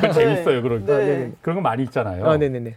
[0.00, 0.92] 그 재밌어요 그런 네.
[0.92, 1.32] 아, 네네.
[1.42, 2.24] 그런 거 많이 있잖아요.
[2.26, 2.74] 아, 네네네.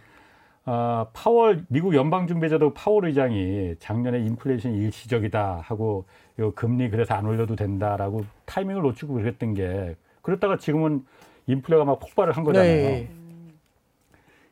[0.64, 6.04] 아, 파월 미국 연방준비제도 파월 의장이 작년에 인플레이션이 일시적이다 하고
[6.38, 11.04] 요 금리 그래서 안 올려도 된다라고 타이밍을 놓치고 그랬던 게 그랬다가 지금은
[11.46, 12.70] 인플레가 막 폭발을 한 거잖아요.
[12.70, 13.10] 네.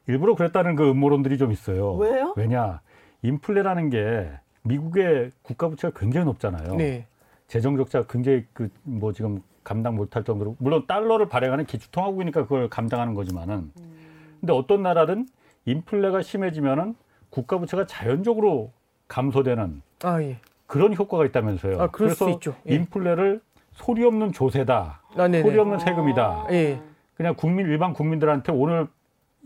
[0.09, 1.95] 일부러 그랬다는 그 음모론들이 좀 있어요.
[1.95, 2.33] 왜요?
[2.37, 2.81] 왜냐
[3.23, 4.31] 인플레라는 게
[4.63, 6.77] 미국의 국가 부채가 굉장히 높잖아요.
[6.77, 7.07] 네.
[7.49, 13.15] 재정 적자가 굉장히 그 뭐 지금 감당 못할 정도로 물론 달러를 발행하는 기축통화국이니까 그걸 감당하는
[13.15, 13.73] 거지만은
[14.41, 15.27] 근데 어떤 나라든
[15.65, 16.95] 인플레가 심해지면은
[17.31, 18.73] 국가 부채가 자연적으로
[19.09, 20.39] 감소되는 아 예.
[20.67, 21.75] 그런 효과가 있다면서요.
[21.75, 22.55] 아, 그럴 그래서 수 있죠.
[22.69, 22.75] 예.
[22.75, 23.41] 인플레를
[23.73, 25.01] 소리 없는 조세다.
[25.17, 25.29] 아.
[25.43, 26.47] 소리 없는 세금이다.
[26.51, 26.81] 예.
[27.17, 28.87] 그냥 국민 일반 국민들한테 오늘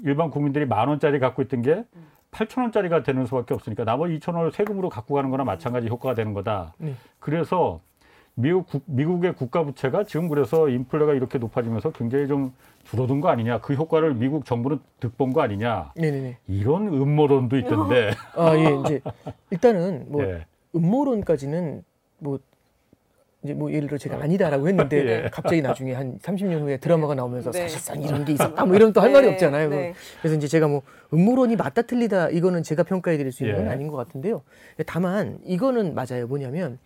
[0.04, 1.84] 일반 국민들이 만 원짜리 갖고 있던 게
[2.32, 6.32] 8천 원짜리가 되는 수밖에 없으니까 나머지 2천 원을 세금으로 갖고 가는 거나 마찬가지 효과가 되는
[6.32, 6.74] 거다.
[6.78, 6.94] 네.
[7.18, 7.80] 그래서
[8.34, 12.54] 미국 국- 미국의 국가 부채가 지금 그래서 인플레가 이렇게 높아지면서 굉장히 좀
[12.84, 13.58] 줄어든 거 아니냐.
[13.58, 15.92] 그 효과를 미국 정부는 득본 거 아니냐.
[15.96, 16.38] 네네네.
[16.46, 18.12] 이런 음모론도 있던데.
[18.36, 18.80] 아 예.
[18.80, 19.02] 이제
[19.50, 20.46] 일단은 뭐 예.
[20.74, 21.84] 음모론까지는
[22.18, 22.38] 뭐
[23.42, 25.30] 이제 뭐 예를 들어 제가 아니다라고 했는데 예.
[25.30, 27.60] 갑자기 나중에 한 30년 후에 드라마가 나오면서 네.
[27.62, 29.70] 사실상 이런 게 있었다 뭐 이런 또할 말이 네, 없잖아요.
[29.70, 29.94] 네.
[30.20, 30.82] 그래서 이제 제가 뭐
[31.14, 33.70] 음모론이 맞다 틀리다 이거는 제가 평가해 드릴 수 있는 건 예.
[33.70, 34.42] 아닌 것 같은데요.
[34.86, 36.26] 다만 이거는 맞아요.
[36.26, 36.78] 뭐냐면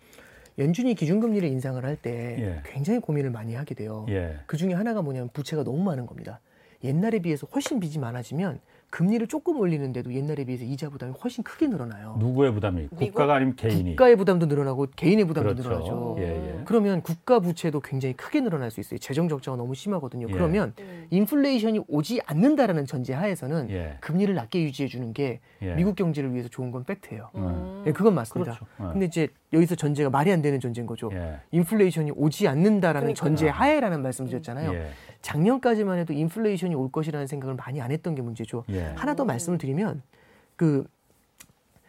[0.57, 2.61] 연준이 기준금리를 인상을 할때 예.
[2.63, 4.05] 굉장히 고민을 많이 하게 돼요.
[4.09, 4.37] 예.
[4.45, 6.39] 그 중에 하나가 뭐냐면 부채가 너무 많은 겁니다.
[6.85, 8.59] 옛날에 비해서 훨씬 빚이 많아지면
[8.95, 12.15] 금리를 조금 올리는데도 옛날에 비해서 이자 부담이 훨씬 크게 늘어나요.
[12.17, 12.87] 누구의 부담이?
[12.95, 13.89] 국가가 아니면 개인이.
[13.89, 15.69] 국가의 부담도 늘어나고 개인의 부담도 그렇죠.
[15.69, 16.15] 늘어나죠.
[16.19, 16.61] 예, 예.
[16.63, 18.97] 그러면 국가 부채도 굉장히 크게 늘어날 수 있어요.
[18.99, 20.27] 재정 적자가 너무 심하거든요.
[20.29, 20.31] 예.
[20.31, 21.07] 그러면 음.
[21.09, 23.97] 인플레이션이 오지 않는다라는 전제 하에서는 예.
[23.99, 25.73] 금리를 낮게 유지해 주는 게 예.
[25.75, 27.31] 미국 경제를 위해서 좋은 건 팩트예요.
[27.35, 27.83] 음.
[27.87, 28.53] 예, 그건 맞습니다.
[28.53, 28.65] 그렇죠.
[28.77, 28.91] 어.
[28.93, 31.09] 근데 이제 여기서 전제가 말이 안 되는 전제인 거죠.
[31.11, 31.41] 예.
[31.51, 33.13] 인플레이션이 오지 않는다라는 그러니까요.
[33.13, 34.71] 전제 하에라는 말씀 드렸잖아요.
[35.25, 35.31] 예.
[35.31, 38.63] 작년까지만 해도 인플레이션이 올 것이라는 생각을 많이 안 했던 게 문제죠.
[38.69, 38.93] 예.
[38.95, 40.03] 하나 더 말씀을 드리면
[40.55, 40.85] 그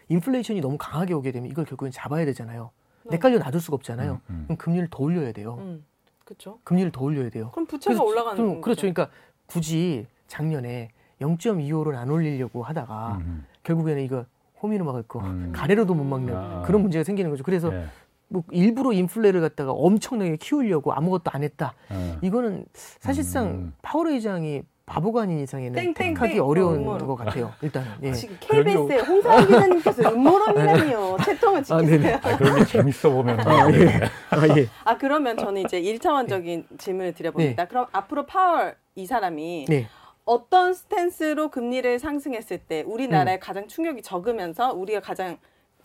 [0.09, 2.71] 인플레이션이 너무 강하게 오게 되면 이걸 결국엔 잡아야 되잖아요.
[3.05, 4.13] 내 깔려 놔둘 수가 없잖아요.
[4.15, 4.45] 음, 음.
[4.47, 5.59] 그럼 금리를 더 올려야 돼요.
[5.61, 5.85] 음.
[6.25, 6.59] 그렇죠.
[6.65, 7.51] 금리를 더 올려야 돼요.
[7.53, 8.61] 그럼 부채가 그래서 올라가는 그럼 거죠.
[8.63, 8.81] 그렇죠.
[8.81, 9.11] 그러니까
[9.47, 13.47] 굳이 작년에 0.25를 안 올리려고 하다가 음.
[13.63, 14.27] 결국에는 이거
[14.61, 15.53] 호미로 막을 거 음.
[15.55, 16.63] 가래로도 못 막는 아.
[16.63, 17.45] 그런 문제가 생기는 거죠.
[17.45, 17.87] 그래서 예.
[18.29, 21.75] 뭐 일부러 인플레를 갖다가 엄청나게 키우려고 아무것도 안 했다.
[21.91, 22.17] 어.
[22.23, 23.73] 이거는 사실상 음.
[23.83, 26.15] 파월 의장이 바보가 아닌 이상에는 땡땡땡.
[26.15, 27.09] 택하기 어려운 음모론.
[27.09, 27.53] 것 같아요.
[27.61, 27.89] 일단은.
[28.05, 28.13] 예.
[28.13, 31.17] 지금 그런 게 KBS의 홍사원 기자님께서 음모론이라니요.
[31.25, 31.91] 채통을 아, 네네.
[31.91, 32.21] 지키세요.
[32.23, 33.41] 아, 그런 게 재밌어 보면.
[33.41, 33.87] 아, 예.
[34.31, 34.69] 아, 예.
[34.85, 37.65] 아 그러면 저는 이제 일차원적인 질문을 드려봅니다.
[37.67, 39.89] 그럼 앞으로 파월 이 사람이 네.
[40.25, 42.93] 어떤 스탠스로 금리를 상승했을 때 음.
[42.93, 45.37] 우리나라에 가장 충격이 적으면서 우리가 가장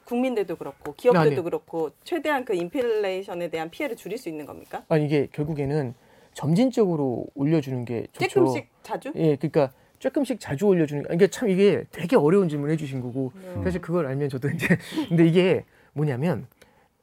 [0.05, 1.41] 국민들도 그렇고 기업들도 아, 네.
[1.41, 4.83] 그렇고 최대한 그 인플레이션에 대한 피해를 줄일 수 있는 겁니까?
[4.89, 5.93] 아 이게 결국에는
[6.33, 8.27] 점진적으로 올려주는 게 좋죠.
[8.29, 9.11] 조금씩 자주?
[9.15, 13.63] 예, 그러니까 조금씩 자주 올려주는 게 이게 참 이게 되게 어려운 질문 해주신 거고 네.
[13.63, 14.67] 사실 그걸 알면 저도 이제
[15.09, 16.47] 근데 이게 뭐냐면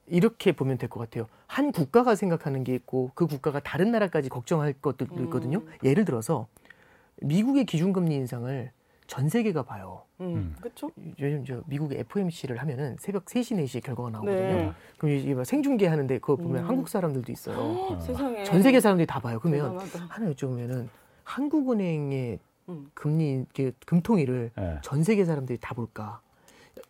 [0.07, 1.27] 이렇게 보면 될 것 같아요.
[1.45, 5.23] 한 국가가 생각하는 게 있고 그 국가가 다른 나라까지 걱정할 것들도 음.
[5.25, 5.61] 있거든요.
[5.83, 6.47] 예를 들어서
[7.21, 8.71] 미국의 기준금리 인상을
[9.09, 10.03] 전 세계가 봐요.
[10.21, 10.55] 음, 음.
[10.61, 10.91] 그렇죠.
[11.19, 14.37] 요즘 저 미국의 FOMC를 하면은 새벽 3시, 4시에 결과가 나오거든요.
[14.37, 14.71] 네.
[14.99, 16.69] 그럼 이게 막 생중계 하는데 그거 보면 음.
[16.69, 17.57] 한국 사람들도 있어요.
[17.57, 17.99] 어.
[17.99, 18.43] 세상에.
[18.43, 19.39] 전 세계 사람들이 다 봐요.
[19.41, 20.05] 그러면 대단하다.
[20.13, 20.87] 하나 여쭤보면은
[21.23, 22.37] 한국은행의
[22.69, 22.91] 음.
[22.93, 24.77] 금리 이렇게 금통위를 예.
[24.83, 26.21] 전 세계 사람들이 다 볼까?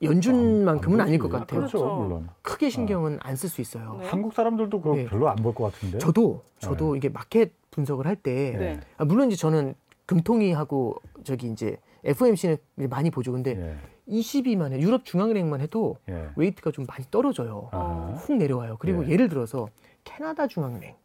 [0.02, 1.30] 연준만큼은 안 아닐 것.
[1.30, 1.60] 같아요.
[1.62, 1.96] 그렇죠, 그렇죠.
[2.02, 2.30] 물론.
[2.42, 3.96] 크게 신경은 안 쓸 수 있어요.
[4.02, 4.08] 네.
[4.08, 5.06] 한국 사람들도 그거 네.
[5.06, 6.00] 별로 안 볼 것 같은데.
[6.00, 8.80] 저도 저도 이게 마켓 분석을 할때 네.
[8.98, 9.74] 아, 물론 이제 저는
[10.06, 12.58] 금통위하고 저기 이제 FOMC는
[12.90, 13.32] 많이 보죠.
[13.32, 13.76] 근데 예.
[14.22, 16.30] ECB만 해 유럽 중앙은행만 해도 예.
[16.36, 17.70] weight가 좀 많이 떨어져요.
[17.72, 18.14] 아하.
[18.18, 18.78] 훅 내려와요.
[18.80, 19.10] 그리고 예.
[19.12, 19.68] 예를 들어서
[20.04, 20.96] 캐나다 중앙은행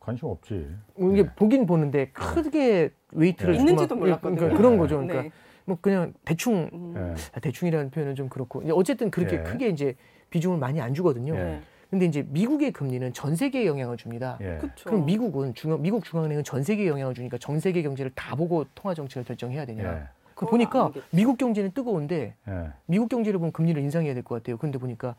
[0.00, 0.68] 관심 없지.
[0.96, 1.30] 뭐 이게 네.
[1.34, 3.58] 보긴 보는데 크게 weight를 네.
[3.58, 4.36] 주고 있는지도 막- 몰랐거든요.
[4.38, 4.96] 그러니까 그런 거죠.
[4.96, 5.32] 그러니까 네.
[5.64, 6.94] 뭐 그냥 대충 음.
[6.96, 7.14] 예.
[7.34, 9.42] 아, 대충이라는 표현은 좀 그렇고 어쨌든 그렇게 예.
[9.42, 9.94] 크게 이제
[10.30, 11.34] 비중을 많이 안 주거든요.
[11.34, 11.38] 예.
[11.42, 11.62] 네.
[11.90, 14.36] 근데 이제 미국의 금리는 전 세계에 영향을 줍니다.
[14.40, 14.58] 예.
[14.84, 18.94] 그럼 미국은 중앙 미국 중앙은행은 전 세계에 영향을 주니까 전 세계 경제를 다 보고 통화
[18.94, 19.82] 정책을 결정해야 되냐?
[19.84, 20.02] 예.
[20.34, 20.90] 그 보니까.
[21.10, 22.68] 미국 경제는 뜨거운데 예.
[22.86, 24.56] 미국 경제를 보면 금리를 인상해야 될 것 같아요.
[24.56, 25.14] 근데 보니까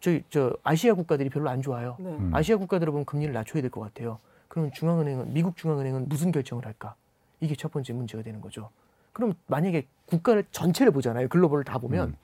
[0.00, 1.96] 저희 저 아시아 국가들이 별로 안 좋아요.
[1.98, 2.10] 네.
[2.10, 2.30] 음.
[2.34, 4.18] 아시아 국가들을 보면 금리를 낮춰야 될 것 같아요.
[4.48, 6.94] 그럼 중앙은행은 미국 중앙은행은 무슨 결정을 할까?
[7.40, 8.70] 이게 첫 번째 문제가 되는 거죠.
[9.12, 11.28] 그럼 만약에 국가를 전체를 보잖아요.
[11.28, 12.14] 글로벌을 다 보면 음.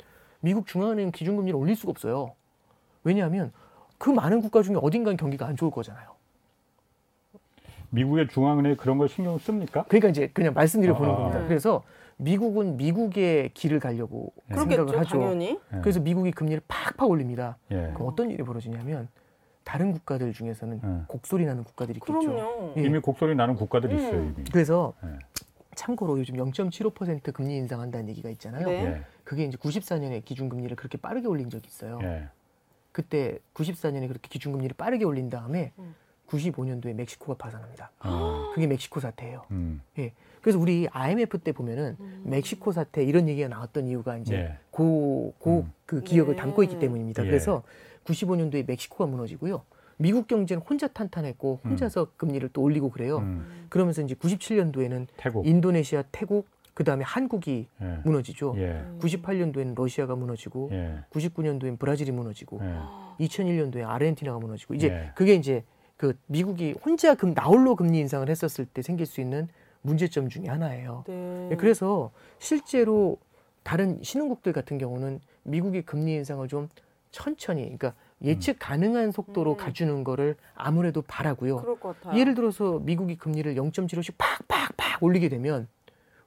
[0.41, 2.33] 미국 중앙은행 기준금리를 올릴 수가 없어요.
[3.05, 3.53] 왜냐하면
[3.99, 6.11] 그 많은 국가 중에 어딘가는 경기가 안 좋을 거잖아요.
[7.91, 9.85] 미국의 중앙은행이 그런 걸 신경 씁니까?
[9.89, 11.41] 그러니까 이제 그냥 말씀드려 보는 아, 겁니다.
[11.41, 11.49] 네.
[11.49, 11.83] 그래서
[12.19, 14.57] 미국은 미국의 길을 가려고 네.
[14.57, 14.99] 생각을 그렇겠죠.
[14.99, 15.19] 하죠.
[15.21, 15.59] 당연히.
[15.73, 15.79] 예.
[15.81, 17.57] 그래서 미국이 금리를 팍팍 올립니다.
[17.71, 17.93] 예.
[17.95, 19.09] 그럼 어떤 일이 벌어지냐면
[19.65, 21.05] 다른 국가들 중에서는 예.
[21.07, 22.19] 곡소리 나는 국가들이 있겠죠.
[22.19, 22.75] 그럼요.
[22.77, 22.83] 예.
[22.83, 23.99] 이미 곡소리 나는 국가들이 음.
[23.99, 24.45] 있어요 이미.
[24.53, 25.09] 그래서 예.
[25.77, 28.67] 참고로 요즘 0.75% 금리 인상한다는 얘기가 있잖아요.
[28.67, 28.85] 네.
[28.85, 29.03] 예.
[29.23, 32.01] 그게 이제 94년에 기준금리를 그렇게 빠르게 올린 적이 있어요.
[32.03, 32.29] 예.
[32.91, 35.95] 그때 94년에 그렇게 기준금리를 빠르게 올린 다음에 음.
[36.29, 37.91] 95년도에 멕시코가 파산합니다.
[38.01, 38.53] 어.
[38.55, 39.45] 그게 멕시코 사태예요.
[39.51, 39.81] 음.
[39.99, 40.13] 예.
[40.41, 42.23] 그래서 우리 IMF 때 보면은 음.
[42.27, 44.59] 멕시코 사태 이런 얘기가 나왔던 이유가 이제 예.
[44.71, 45.73] 고, 고, 음.
[45.87, 46.41] 그 기억을 네.
[46.41, 47.25] 담고 있기 때문입니다.
[47.25, 47.27] 예.
[47.27, 47.63] 그래서
[48.05, 49.63] 95년도에 멕시코가 무너지고요.
[49.97, 53.19] 미국 경제는 혼자 탄탄했고 혼자서 금리를 또 올리고 그래요.
[53.19, 53.67] 음.
[53.69, 55.47] 그러면서 이제 97년도에는 태국.
[55.47, 57.99] 인도네시아, 태국, 그 다음에 한국이 예.
[58.05, 58.55] 무너지죠.
[58.59, 58.85] 예.
[59.01, 61.01] 98년도에는 러시아가 무너지고, 예.
[61.11, 63.27] 99년도엔 브라질이 무너지고, 예.
[63.27, 65.11] 2001년도에 아르헨티나가 무너지고, 이제 예.
[65.17, 65.65] 그게 이제
[65.99, 69.49] 그 미국이 혼자 금 나홀로 금리 인상을 했었을 때 생길 수 있는
[69.83, 71.05] 문제점 중에 하나예요.
[71.07, 71.49] 네.
[71.53, 73.19] 예, 그래서 실제로
[73.65, 76.69] 다른 신흥국들 같은 경우는 미국이 금리 인상을 좀
[77.11, 79.57] 천천히, 그러니까 예측 가능한 속도로 음.
[79.57, 81.57] 가주는 거를 아무래도 바라고요.
[81.57, 82.19] 그럴 것 같아요.
[82.19, 85.67] 예를 들어서 미국이 금리를 0.75씩 팍팍팍 올리게 되면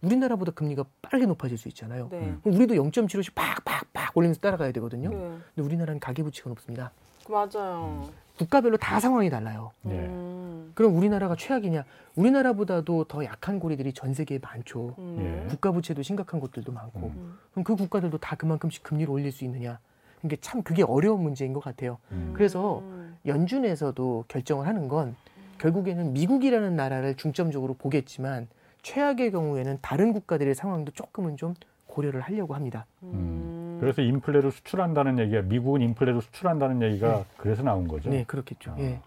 [0.01, 2.09] 우리나라보다 금리가 빠르게 높아질 수 있잖아요.
[2.11, 2.35] 네.
[2.41, 5.09] 그럼 우리도 0.75씩 팍팍팍 올리면서 따라가야 되거든요.
[5.09, 5.17] 네.
[5.17, 6.91] 근데 우리나라는 가계부채가 높습니다.
[7.29, 8.09] 맞아요.
[8.41, 9.71] 국가별로 다 상황이 달라요.
[9.85, 9.91] 예.
[9.91, 10.71] 음.
[10.73, 11.83] 그럼 우리나라가 최악이냐?
[12.15, 14.95] 우리나라보다도 더 약한 고리들이 전 세계에 많죠.
[14.97, 15.17] 음.
[15.45, 15.47] 예.
[15.47, 17.07] 국가 부채도 심각한 곳들도 많고.
[17.07, 17.37] 음.
[17.51, 19.79] 그럼 그 국가들도 다 그만큼씩 금리를 올릴 수 있느냐?
[20.23, 21.99] 이게 참 그게 어려운 문제인 것 같아요.
[22.11, 22.31] 음.
[22.33, 23.15] 그래서 음.
[23.27, 25.15] 연준에서도 결정을 하는 건
[25.59, 28.47] 결국에는 미국이라는 나라를 중점적으로 보겠지만
[28.81, 31.53] 최악의 경우에는 다른 국가들의 상황도 조금은 좀
[31.85, 32.87] 고려를 하려고 합니다.
[33.03, 33.50] 음.
[33.81, 38.11] 그래서 인플레를 수출한다는 얘기가 미국은 인플레를 수출한다는 얘기가 그래서 나온 거죠.
[38.11, 38.73] 네, 그렇겠죠.
[38.73, 38.75] 아.
[38.77, 38.99] 예.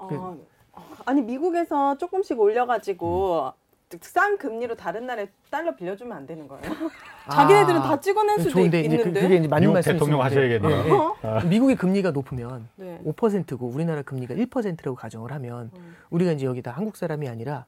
[0.00, 0.36] 어,
[1.06, 3.52] 아니 미국에서 조금씩 올려가지고
[4.00, 6.64] 싼 금리로 다른 나라에 달러 빌려주면 안 되는 거예요?
[7.30, 9.12] 자기네들은 다 찍어낼 수도 좋은데 있, 이제 그.
[9.12, 11.16] 그게 이제 맞는 미국 말씀이신데 대통령 하셔야겠네요.
[11.22, 11.48] 예, 예.
[11.48, 13.00] 미국의 금리가 높으면 네.
[13.06, 15.96] 5%고 우리나라 금리가 1%라고 가정을 하면 음.
[16.10, 17.66] 우리가 이제 여기다 한국 사람이 아니라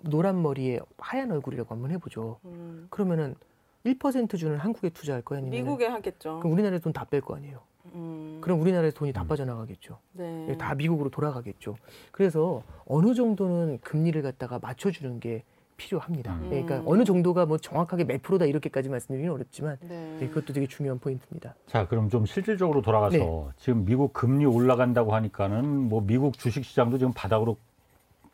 [0.00, 2.40] 노란 머리에 하얀 얼굴이라고 한번 해보죠.
[2.46, 2.88] 음.
[2.90, 3.36] 그러면은
[3.84, 6.40] 1% 주는 한국에 투자할 거야 아니면 미국에 하겠죠.
[6.40, 7.60] 그럼 우리나라에 돈 다 뺄 거 아니에요.
[7.94, 8.38] 음.
[8.42, 9.98] 그럼 우리나라에서 돈이 다 빠져나가겠죠.
[10.12, 10.56] 네.
[10.58, 11.76] 다 미국으로 돌아가겠죠.
[12.12, 15.42] 그래서 어느 정도는 금리를 갖다가 맞춰주는 게
[15.78, 16.34] 필요합니다.
[16.34, 16.44] 음.
[16.44, 16.82] 예, 그러니까 음.
[16.86, 20.18] 어느 정도가 뭐 정확하게 몇 프로다 이렇게까지 말씀드리기는 어렵지만 네.
[20.20, 21.54] 예, 그것도 되게 중요한 포인트입니다.
[21.66, 23.46] 자, 그럼 좀 실질적으로 돌아가서 네.
[23.56, 27.56] 지금 미국 금리 올라간다고 하니까는 뭐 미국 주식 시장도 지금 바닥으로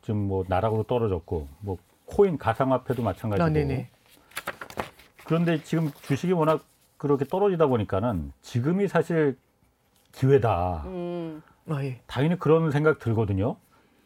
[0.02, 3.44] 지금 뭐 나락으로 떨어졌고 뭐 코인 가상화폐도 마찬가지고.
[3.44, 3.95] 아.
[5.26, 6.64] 그런데 지금 주식이 워낙
[6.96, 9.36] 그렇게 떨어지다 보니까는 지금이 사실
[10.12, 10.84] 기회다.
[10.86, 11.42] 음.
[11.68, 12.00] 아, 예.
[12.06, 13.56] 당연히 그런 생각 들거든요.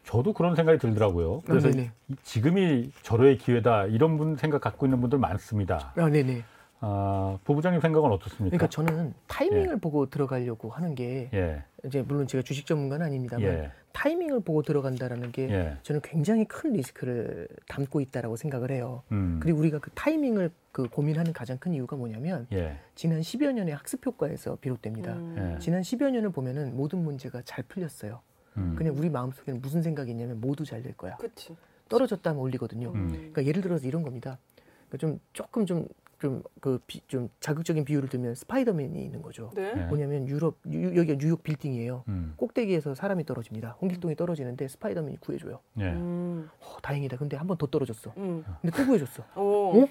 [0.03, 1.41] 저도 그런 생각이 들더라고요.
[1.45, 5.93] 그래서 아, 지금이 절호의 기회다 이런 분 생각 갖고 있는 분들 많습니다.
[5.95, 6.43] 아, 네네.
[6.79, 8.57] 아, 부부장님 생각은 어떻습니까?
[8.57, 13.71] 그러니까 저는 타이밍을 보고 들어가려고 하는 게 예, 이제 물론 제가 주식 전문가는 아닙니다만 예,
[13.91, 15.77] 타이밍을 보고 들어간다라는 게 예.
[15.83, 19.03] 저는 굉장히 큰 리스크를 담고 있다라고 생각을 해요.
[19.11, 23.75] 음, 그리고 우리가 그 타이밍을 그 고민하는 가장 큰 이유가 뭐냐면 예, 지난 10여 년의
[23.75, 25.13] 학습 효과에서 비롯됩니다.
[25.13, 25.53] 음.
[25.55, 25.59] 예.
[25.59, 28.21] 지난 10여 년을 보면은 모든 문제가 잘 풀렸어요.
[28.57, 31.17] 음, 그냥 우리 마음속에는 무슨 생각이 있냐면 모두 잘 될 거야.
[31.17, 31.55] 그치.
[31.89, 32.91] 떨어졌다면 올리거든요.
[32.93, 33.09] 음.
[33.09, 34.39] 그러니까 예를 들어서 이런 겁니다.
[34.87, 35.87] 그러니까 좀 조금 좀
[36.19, 39.49] 좀그좀 자극적인 비유를 들면 스파이더맨이 있는 거죠.
[39.55, 39.73] 네.
[39.73, 39.85] 네.
[39.87, 42.03] 뭐냐면 유럽 유, 여기가 뉴욕 빌딩이에요.
[42.09, 43.77] 음, 꼭대기에서 사람이 떨어집니다.
[43.81, 45.59] 홍길동이 떨어지는데 스파이더맨이 구해줘요.
[45.79, 46.47] 예, 음.
[46.59, 47.17] 어, 다행이다.
[47.17, 48.13] 근데 한 번 더 떨어졌어.
[48.17, 48.43] 음.
[48.61, 49.23] 근데 또 구해줬어.
[49.35, 49.81] 오.
[49.81, 49.87] 어?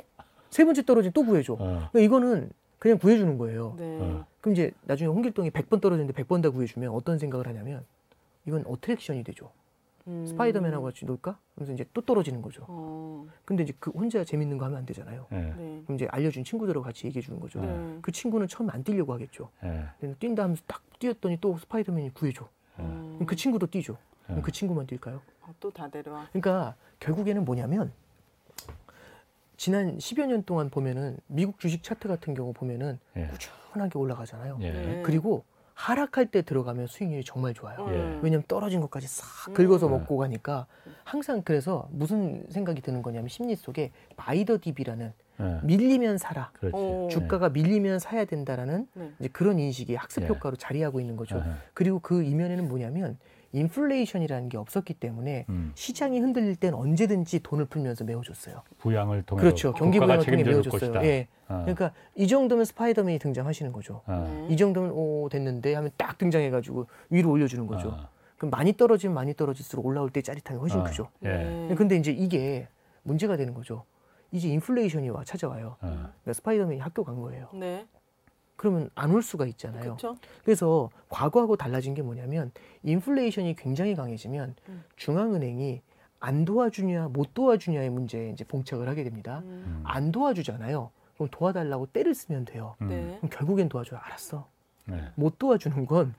[0.50, 1.54] 세 번째 떨어지면 또 구해줘.
[1.54, 3.74] 어, 그러니까 이거는 그냥 구해주는 거예요.
[3.78, 3.98] 네.
[4.00, 4.26] 어.
[4.40, 7.84] 그럼 이제 나중에 홍길동이 100번 떨어졌는데 100번 다 구해주면 어떤 생각을 하냐면
[8.46, 9.50] 이건 어트랙션이 되죠.
[10.06, 10.26] 음.
[10.26, 11.38] 스파이더맨하고 같이 놀까?
[11.54, 12.64] 그래서 이제 또 떨어지는 거죠.
[12.68, 13.26] 어.
[13.44, 15.26] 근데 이제 그 혼자 재밌는 거 하면 안 되잖아요.
[15.30, 15.82] 예, 네.
[15.84, 17.60] 그럼 이제 알려준 친구들하고 같이 얘기해 주는 거죠.
[17.60, 17.98] 네.
[18.00, 19.50] 그 친구는 처음 안 뛰려고 하겠죠.
[19.62, 22.48] 예, 근데 뛴다 하면서 딱 뛰었더니 또 스파이더맨이 구해줘.
[22.78, 23.12] 음.
[23.16, 23.98] 그럼 그 친구도 뛰죠.
[24.24, 24.42] 그럼 예.
[24.42, 25.20] 그 친구만 뛸까요?
[25.42, 26.28] 아, 또다 데려와.
[26.32, 27.92] 그러니까 결국에는 뭐냐면
[29.60, 34.58] 지난 10여 년 동안 보면은 미국 주식 차트 같은 경우 보면은 예, 꾸준하게 올라가잖아요.
[34.62, 35.02] 예, 네.
[35.04, 35.44] 그리고
[35.74, 37.86] 하락할 때 들어가면 수익률이 정말 좋아요.
[37.90, 37.92] 예.
[37.92, 38.20] 음.
[38.22, 39.92] 왜냐면 떨어진 것까지 싹 긁어서 음.
[39.92, 40.66] 먹고 가니까
[41.04, 46.52] 항상 그래서 무슨 생각이 드는 거냐면 심리 속에 바이더 딥이라는 예, 밀리면 사라.
[46.54, 46.74] 그렇지.
[46.74, 47.08] 어.
[47.10, 49.12] 주가가 밀리면 사야 된다라는 네.
[49.20, 50.28] 이제 그런 인식이 학습 예.
[50.28, 51.36] 효과로 자리하고 있는 거죠.
[51.36, 51.42] 예,
[51.74, 53.18] 그리고 그 이면에는 뭐냐면
[53.52, 58.62] 인플레이션이라는 게 없었기 때문에 음, 시장이 흔들릴 땐 언제든지 돈을 풀면서 메워줬어요.
[58.78, 59.74] 부양을 통해서 그렇죠.
[59.74, 60.80] 경기 부양을 통해 메워줬어요.
[60.92, 61.04] 것이다.
[61.04, 61.28] 예.
[61.48, 64.02] 어, 그러니까 이 정도면 스파이더맨이 등장하시는 거죠.
[64.06, 67.88] 어, 이 정도면 오 됐는데 하면 딱 등장해가지고 위로 올려주는 거죠.
[67.88, 71.08] 어, 그럼 많이 떨어지면 많이 떨어질수록 올라올 때 짜릿함이 훨씬 어, 크죠.
[71.24, 71.28] 예,
[71.68, 71.74] 네.
[71.74, 72.68] 근데 이제 이게
[73.02, 73.84] 문제가 되는 거죠.
[74.30, 75.76] 이제 인플레이션이 와 찾아와요.
[75.80, 77.48] 어, 그러니까 스파이더맨이 학교 간 거예요.
[77.52, 77.84] 네.
[78.60, 79.82] 그러면 안 올 수가 있잖아요.
[79.96, 80.16] 그렇죠.
[80.44, 82.52] 그래서 과거하고 달라진 게 뭐냐면
[82.82, 84.84] 인플레이션이 굉장히 강해지면 음.
[84.96, 85.80] 중앙은행이
[86.20, 89.40] 안 도와주냐 못 도와주냐의 문제에 이제 봉착을 하게 됩니다.
[89.46, 89.80] 음.
[89.84, 90.90] 안 도와주잖아요.
[91.14, 92.74] 그럼 도와달라고 떼를 쓰면 돼요.
[92.82, 93.16] 음, 네.
[93.16, 93.98] 그럼 결국엔 도와줘요.
[94.02, 94.46] 알았어.
[94.84, 95.04] 네.
[95.14, 96.14] 못 도와주는 건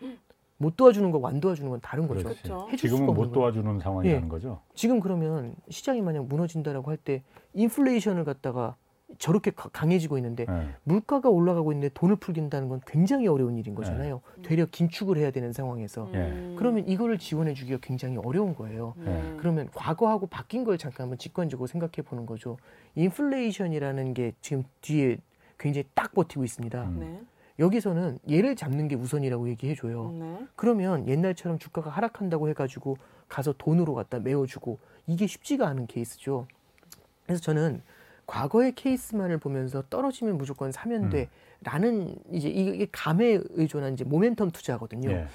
[0.57, 2.23] 못 도와주는 거와 안 도와주는 건 다른 거죠.
[2.23, 2.67] 그렇죠.
[2.71, 3.33] 해줄 지금은 수가 못 없는 거예요.
[3.33, 4.29] 도와주는 상황이라는 예.
[4.29, 4.61] 거죠.
[4.75, 7.23] 지금 그러면 시장이 만약 무너진다라고 할 때
[7.53, 8.75] 인플레이션을 갖다가
[9.17, 14.21] 저렇게 가- 강해지고 있는데 예, 물가가 올라가고 있는데 돈을 풀긴다는 건 굉장히 어려운 일인 거잖아요.
[14.43, 16.17] 되려 긴축을 해야 되는 상황에서 예.
[16.17, 16.55] 음.
[16.57, 18.93] 그러면 이거를 지원해 주기가 굉장히 어려운 거예요.
[18.97, 19.35] 네.
[19.37, 22.57] 그러면 과거하고 바뀐 걸 잠깐 한번 직관적으로 생각해 보는 거죠.
[22.95, 25.17] 인플레이션이라는 게 지금 뒤에
[25.57, 26.83] 굉장히 딱 버티고 있습니다.
[26.83, 26.99] 음.
[26.99, 27.21] 네.
[27.59, 30.11] 여기서는 얘를 잡는 게 우선이라고 얘기해 줘요.
[30.17, 30.47] 네.
[30.55, 32.97] 그러면 옛날처럼 주가가 하락한다고 해가지고
[33.27, 36.47] 가서 돈으로 갖다 메워주고 이게 쉽지가 않은 케이스죠.
[37.25, 37.81] 그래서 저는
[38.25, 41.27] 과거의 케이스만을 보면서 떨어지면 무조건 사면 음.
[41.63, 45.09] 돼라는 이제 이게 감에 의존한 이제 모멘텀 투자거든요.
[45.09, 45.27] 예,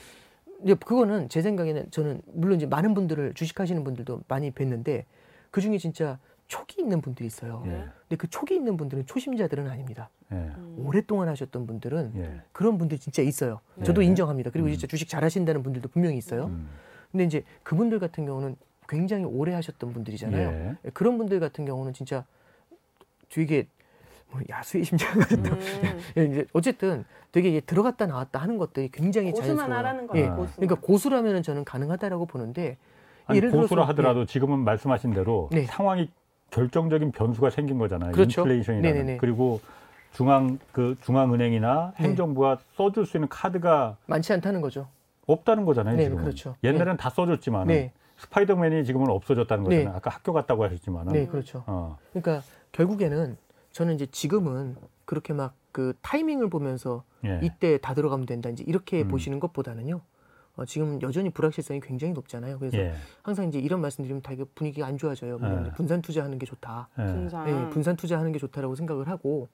[0.62, 5.04] 이제 그거는 제 생각에는 저는 물론 이제 많은 분들을 주식하시는 분들도 많이 뵀는데
[5.50, 6.18] 그 중에 진짜
[6.48, 7.62] 촉이 있는 분들이 있어요.
[7.66, 7.70] 예,
[8.08, 10.10] 근데 그 촉이 있는 분들은 초심자들은 아닙니다.
[10.32, 10.84] 예, 음.
[10.86, 12.40] 오랫동안 하셨던 분들은 예.
[12.52, 13.60] 그런 분들 진짜 있어요.
[13.74, 13.84] 네.
[13.84, 14.50] 저도 인정합니다.
[14.50, 14.72] 그리고 음.
[14.72, 16.46] 진짜 주식 잘하신다는 분들도 분명히 있어요.
[16.46, 16.68] 음,
[17.10, 18.56] 근데 이제 그분들 같은 경우는
[18.88, 20.48] 굉장히 오래 하셨던 분들이잖아요.
[20.84, 20.90] 예.
[20.90, 22.24] 그런 분들 같은 경우는 진짜
[23.30, 23.66] 되게
[24.30, 26.32] 뭐 야수의 심장 같은 음.
[26.32, 29.78] 이제 어쨌든 되게 이게 들어갔다 나왔다 하는 것들이 굉장히 고수만 자연스러워요.
[29.78, 30.06] 하라는 예.
[30.06, 30.36] 거예요.
[30.36, 30.56] 고수.
[30.56, 32.76] 그러니까 고수라면은 저는 가능하다라고 보는데
[33.26, 35.64] 아니, 예를 고수라 들어서- 하더라도 지금은 말씀하신 대로 네.
[35.64, 36.10] 상황이
[36.50, 38.12] 결정적인 변수가 생긴 거잖아요.
[38.12, 38.42] 그렇죠.
[38.42, 39.16] 인플레이션이라는 네네네.
[39.18, 39.60] 그리고
[40.12, 42.04] 중앙 그 중앙은행이나 네.
[42.04, 44.88] 행정부가 써줄 수 있는 카드가 많지 않다는 거죠.
[45.26, 45.96] 없다는 거잖아요.
[45.96, 46.54] 네, 지금 그렇죠.
[46.62, 49.76] 옛날엔 다 써줬지만 네, 스파이더맨이 지금은 없어졌다는 네.
[49.76, 49.96] 거잖아요.
[49.96, 51.64] 아까 학교 갔다고 하셨지만 네, 그렇죠.
[51.66, 52.42] 어, 그러니까
[52.72, 53.36] 결국에는
[53.72, 57.38] 저는 이제 지금은 그렇게 막 그 타이밍을 보면서 예.
[57.42, 59.08] 이때 다 들어가면 된다 이제 이렇게 음.
[59.08, 60.00] 보시는 것보다는요.
[60.56, 62.58] 어, 지금 여전히 불확실성이 굉장히 높잖아요.
[62.58, 62.94] 그래서 예.
[63.20, 65.38] 항상 이제 이런 말씀드리면 다 이게 분위기가 안 좋아져요.
[65.38, 65.70] 네.
[65.76, 66.88] 분산 투자하는 게 좋다.
[66.98, 67.04] 예.
[67.04, 67.48] 분산.
[67.48, 69.50] 예, 분산 투자하는 게 좋다라고 생각을 하고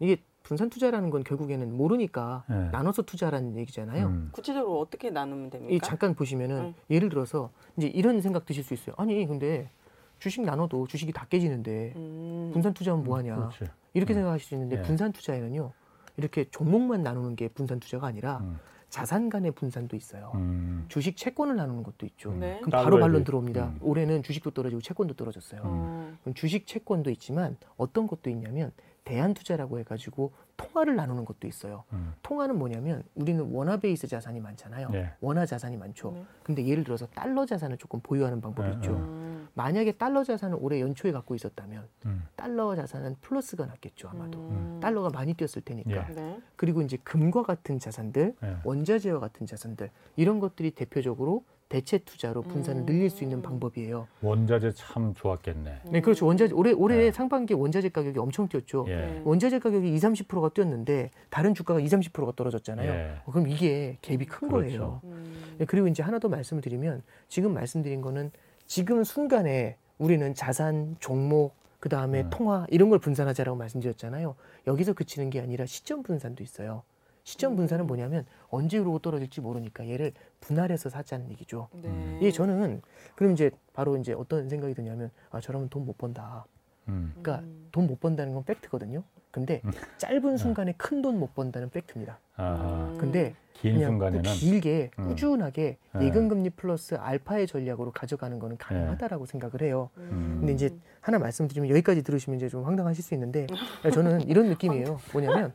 [0.00, 2.54] 이게 분산 투자라는 건 결국에는 모르니까 예.
[2.72, 4.06] 나눠서 투자라는 얘기잖아요.
[4.06, 4.28] 음.
[4.32, 5.74] 구체적으로 어떻게 나누면 됩니까?
[5.74, 6.74] 이 잠깐 보시면은 음.
[6.90, 8.94] 예를 들어서 이제 이런 생각 드실 수 있어요.
[8.98, 9.70] 아니 근데
[10.18, 12.50] 주식 나눠도 주식이 다 깨지는데 음.
[12.52, 13.64] 분산 투자하면 뭐 하냐 그렇지.
[13.94, 14.16] 이렇게 음.
[14.16, 14.82] 생각하실 수 있는데 예.
[14.82, 15.72] 분산 투자에는요
[16.16, 18.58] 이렇게 종목만 나누는 게 분산 투자가 아니라 음.
[18.90, 20.32] 자산 간의 분산도 있어요.
[20.34, 20.84] 음.
[20.88, 22.32] 주식 채권을 나누는 것도 있죠.
[22.32, 22.58] 네.
[22.60, 23.66] 그럼 바로 반론 들어옵니다.
[23.66, 23.78] 음.
[23.80, 25.62] 올해는 주식도 떨어지고 채권도 떨어졌어요.
[25.64, 26.12] 어.
[26.22, 28.72] 그럼 주식 채권도 있지만 어떤 것도 있냐면
[29.10, 31.82] 대안 투자라고 해가지고 통화를 나누는 것도 있어요.
[31.92, 32.14] 음.
[32.22, 34.90] 통화는 뭐냐면 우리는 원화 베이스 자산이 많잖아요.
[34.90, 35.12] 네.
[35.20, 36.12] 원화 자산이 많죠.
[36.12, 36.24] 네.
[36.44, 38.92] 근데 예를 들어서 달러 자산을 조금 보유하는 방법이 네, 있죠.
[38.92, 38.98] 네.
[38.98, 39.48] 음.
[39.54, 42.22] 만약에 달러 자산을 올해 연초에 갖고 있었다면 음.
[42.36, 44.38] 달러 자산은 플러스가 났겠죠 아마도.
[44.38, 44.78] 음.
[44.80, 45.90] 달러가 많이 뛰었을 테니까.
[45.90, 46.14] 예.
[46.14, 46.40] 네.
[46.54, 48.56] 그리고 이제 금과 같은 자산들, 예.
[48.62, 52.86] 원자재와 같은 자산들 이런 것들이 대표적으로 대체 투자로 분산을 음.
[52.86, 54.08] 늘릴 수 있는 방법이에요.
[54.22, 55.82] 원자재 참 좋았겠네.
[55.88, 56.26] 네, 그렇죠.
[56.26, 57.12] 원자재 올해 올해 네.
[57.12, 58.86] 상반기 원자재 가격이 엄청 뛰었죠.
[58.88, 58.96] 예.
[58.96, 59.22] 네.
[59.24, 62.90] 원자재 가격이 2, 30%가 뛰었는데 다른 주가가 2, 30%가 떨어졌잖아요.
[62.90, 63.22] 예.
[63.24, 64.50] 어, 그럼 이게 갭이 큰 그렇죠.
[64.50, 65.00] 거예요.
[65.04, 65.54] 음.
[65.58, 68.32] 네, 그리고 이제 하나 더 말씀을 드리면 지금 말씀드린 거는
[68.66, 72.30] 지금 순간에 우리는 자산, 종목, 그 다음에 음.
[72.30, 74.34] 통화 이런 걸 분산하자라고 말씀드렸잖아요.
[74.66, 76.82] 여기서 그치는 게 아니라 시점 분산도 있어요.
[77.24, 81.68] 시점 분산은 뭐냐면 언제 오르고 떨어질지 모르니까 얘를 분할해서 사자는 얘기죠.
[81.82, 82.18] 네.
[82.22, 82.82] 예, 저는
[83.14, 86.44] 그럼 이제 바로 이제 어떤 생각이 드냐면 아 저러면 돈 못 번다.
[86.88, 87.12] 음.
[87.20, 87.68] 그러니까 음.
[87.72, 89.02] 돈못 번다는 건 팩트거든요.
[89.30, 89.62] 근데
[89.98, 92.18] 짧은 순간에 큰 돈 못 번다는 팩트입니다.
[92.40, 92.96] 음.
[92.98, 95.08] 근데 긴 그냥 순간에는 꼭 길게 음.
[95.08, 96.06] 꾸준하게 네.
[96.06, 98.64] 예금 금리 플러스 알파의 전략으로 가져가는 거는 네.
[98.64, 99.90] 가능하다라고 생각을 해요.
[99.98, 100.38] 음.
[100.40, 103.46] 근데 이제 하나 말씀드리면 여기까지 들으시면 이제 좀 황당하실 수 있는데
[103.92, 104.98] 저는 이런 느낌이에요.
[105.12, 105.52] 뭐냐면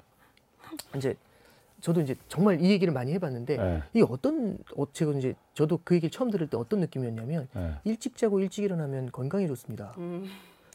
[0.95, 1.15] 이제
[1.85, 3.83] 저도 이제 정말 이 얘기를 많이 해봤는데 예.
[3.93, 7.73] 이 어떤 어 제가 이제 저도 그 얘기를 처음 들을 때 어떤 느낌이었냐면 예.
[7.83, 9.93] 일찍 자고 일찍 일어나면 건강에 좋습니다.
[9.99, 10.25] 음.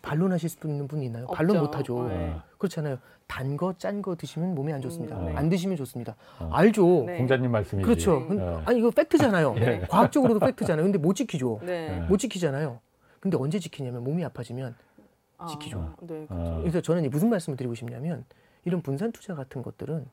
[0.02, 1.26] 반론하실 수 있는 분 있나요?
[1.26, 1.66] 반론 없죠.
[1.66, 2.08] 못하죠.
[2.08, 2.36] 네.
[2.58, 2.98] 그렇잖아요.
[3.26, 5.18] 단 거, 짠 거 드시면 몸에 안 좋습니다.
[5.18, 5.34] 음, 네.
[5.34, 6.14] 안 드시면 좋습니다.
[6.38, 6.48] 어.
[6.52, 7.04] 알죠.
[7.06, 7.18] 네.
[7.18, 7.84] 공자님 말씀이지.
[7.84, 8.24] 그렇죠.
[8.28, 8.62] 근- 예.
[8.64, 9.54] 아니 이거 팩트잖아요.
[9.54, 9.80] 네.
[9.88, 10.84] 과학적으로도 팩트잖아요.
[10.84, 11.58] 근데 못 지키죠.
[11.64, 11.90] 네.
[11.90, 12.00] 네.
[12.06, 12.78] 못 지키잖아요.
[13.18, 14.76] 근데 언제 지키냐면 몸이 아파지면
[15.38, 15.96] 아, 지키죠.
[16.02, 16.34] 네, 어.
[16.36, 16.60] 그렇죠.
[16.60, 18.24] 그래서 저는 무슨 말씀을 드리고 싶냐면
[18.64, 20.06] 이런 분산 투자 같은 것들은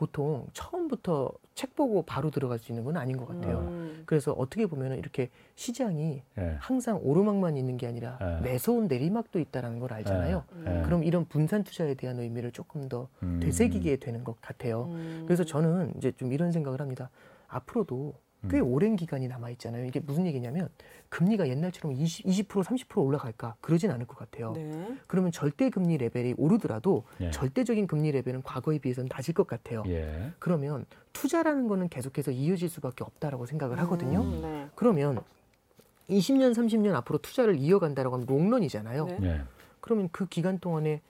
[0.00, 3.58] 보통 처음부터 책 보고 바로 들어갈 수 있는 건 아닌 것 같아요.
[3.68, 4.02] 음.
[4.06, 6.56] 그래서 어떻게 보면 이렇게 시장이 예.
[6.58, 8.52] 항상 오르막만 있는 게 아니라 네.
[8.52, 10.44] 매서운 내리막도 있다는 걸 알잖아요.
[10.64, 10.82] 예.
[10.86, 13.40] 그럼 이런 분산 투자에 대한 의미를 조금 더 음.
[13.42, 14.84] 되새기게 되는 것 같아요.
[14.84, 15.24] 음.
[15.26, 17.10] 그래서 저는 이제 좀 이런 생각을 합니다.
[17.48, 18.14] 앞으로도
[18.48, 18.72] 꽤 음.
[18.72, 19.84] 오랜 기간이 남아 있잖아요.
[19.84, 20.68] 이게 무슨 얘기냐면
[21.10, 23.56] 금리가 옛날처럼 20, 20% 30% 올라갈까?
[23.60, 24.52] 그러진 않을 것 같아요.
[24.52, 24.96] 네.
[25.06, 27.30] 그러면 절대 금리 레벨이 오르더라도 예.
[27.30, 29.82] 절대적인 금리 레벨은 과거에 비해서는 낮을 것 같아요.
[29.88, 30.32] 예.
[30.38, 34.22] 그러면 투자라는 거는 계속해서 이어질 수밖에 없다라고 생각을 하거든요.
[34.22, 34.68] 음, 네.
[34.74, 35.20] 그러면
[36.08, 39.04] 20년, 30년 앞으로 투자를 이어간다라고 하면 롱런이잖아요.
[39.06, 39.18] 네.
[39.22, 39.40] 예.
[39.80, 41.02] 그러면 그 기간 동안에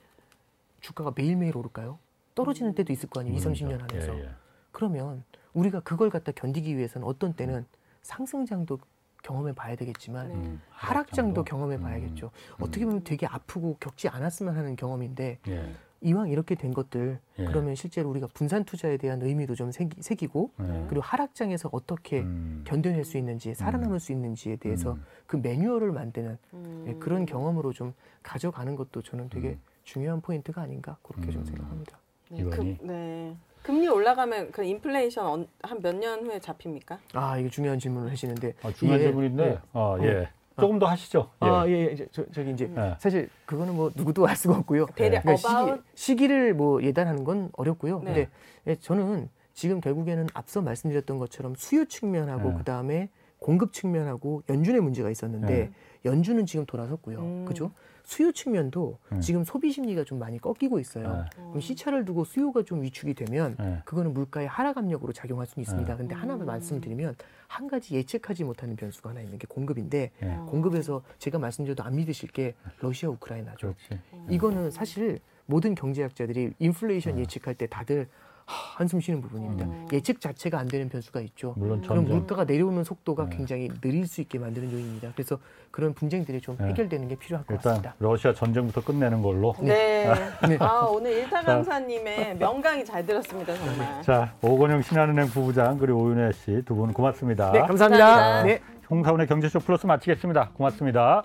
[0.81, 1.99] 주가가 매일매일 오를까요?
[2.35, 3.37] 떨어지는 때도 있을 거 아니에요.
[3.37, 4.15] 2, 30년 안에서.
[4.17, 4.29] 예, 예.
[4.71, 5.23] 그러면
[5.53, 7.65] 우리가 그걸 갖다 견디기 위해서는 어떤 때는
[8.01, 8.79] 상승장도
[9.23, 10.33] 경험해 봐야 되겠지만 네.
[10.33, 11.43] 음, 하락장도?
[11.43, 11.81] 경험해 음.
[11.81, 12.31] 봐야겠죠.
[12.59, 15.75] 어떻게 보면 되게 아프고 겪지 않았으면 하는 경험인데 예.
[16.03, 17.45] 이왕 이렇게 된 것들 예.
[17.45, 20.85] 그러면 실제로 우리가 분산 투자에 대한 의미도 좀 새기, 새기고 예.
[20.89, 22.63] 그리고 하락장에서 어떻게 음.
[22.65, 25.03] 견뎌낼 수 있는지 살아남을 수 있는지에 대해서 음.
[25.27, 26.85] 그 매뉴얼을 만드는 음.
[26.87, 27.93] 예, 그런 경험으로 좀
[28.23, 29.61] 가져가는 것도 저는 되게 음.
[29.83, 31.45] 중요한 포인트가 아닌가 그렇게 좀 음.
[31.45, 31.99] 생각합니다.
[32.31, 32.43] 네.
[32.45, 33.37] 금, 네.
[33.63, 36.99] 금리 올라가면 그 인플레이션 한 몇 년 후에 잡힙니까?
[37.13, 39.59] 아 이게 중요한 질문을 하시는데 아, 중요한 예, 질문인데, 예.
[39.73, 40.03] 어, 어.
[40.03, 40.29] 예.
[40.59, 41.29] 조금 더 하시죠.
[41.43, 41.47] 예.
[41.47, 42.07] 아, 예, 예.
[42.11, 42.95] 저, 저기 이제 예.
[42.99, 44.87] 사실 그거는 뭐 누구도 알 수가 없고요.
[44.95, 47.99] 대략 그러니까 about 시기, 를뭐 예단하는 건 어렵고요.
[47.99, 48.05] 네.
[48.05, 48.29] 근데
[48.67, 52.55] 예, 저는 지금 결국에는 앞서 말씀드렸던 것처럼 수요 측면하고 네.
[52.57, 53.09] 그 다음에
[53.39, 55.71] 공급 측면하고 연준의 문제가 있었는데 네.
[56.05, 57.19] 연준은 지금 돌아섰고요.
[57.19, 57.45] 음.
[57.45, 57.71] 그죠?
[58.03, 59.21] 수요 측면도 음.
[59.21, 61.07] 지금 소비 심리가 좀 많이 꺾이고 있어요.
[61.07, 61.29] 네.
[61.35, 63.81] 그럼 시차를 두고 수요가 좀 위축이 되면 예.
[63.85, 65.91] 그거는 물가의 하락 압력으로 작용할 수는 있습니다.
[65.93, 65.97] 네.
[65.97, 66.47] 근데 하나만 음.
[66.47, 67.15] 말씀드리면
[67.47, 70.27] 한 가지 예측하지 못하는 변수가 하나 있는 게 공급인데 예.
[70.27, 70.45] 어.
[70.49, 73.75] 공급에서 제가 말씀드려도 안 믿으실 게 러시아 우크라이나죠.
[73.87, 74.01] 그렇지.
[74.29, 77.21] 이거는 사실 모든 경제학자들이 인플레이션 네.
[77.21, 79.65] 예측할 때 다들 하, 한숨 쉬는 부분입니다.
[79.65, 79.87] 음.
[79.93, 81.53] 예측 자체가 안 되는 변수가 있죠.
[81.57, 81.81] 물론 음.
[81.81, 82.15] 그럼 전쟁.
[82.17, 83.37] 물가가 내려오는 속도가 네.
[83.37, 85.11] 굉장히 느릴 수 있게 만드는 요인입니다.
[85.15, 85.37] 그래서
[85.71, 86.67] 그런 분쟁들이 좀 네.
[86.69, 87.95] 해결되는 게 필요할 것 일단 같습니다.
[87.99, 89.55] 러시아 전쟁부터 끝내는 걸로.
[89.61, 90.11] 네.
[90.47, 90.57] 네.
[90.59, 94.01] 아, 오늘 일타 강사님의 명강이 잘 들었습니다, 정말.
[94.01, 97.51] 자, 오건영 신한은행 부부장 그리고 오윤혜 씨 두 분 고맙습니다.
[97.51, 98.05] 네, 감사합니다.
[98.05, 98.43] 감사합니다.
[98.43, 98.59] 네.
[98.89, 100.49] 홍사원의 경제쇼 플러스 마치겠습니다.
[100.53, 101.21] 고맙습니다.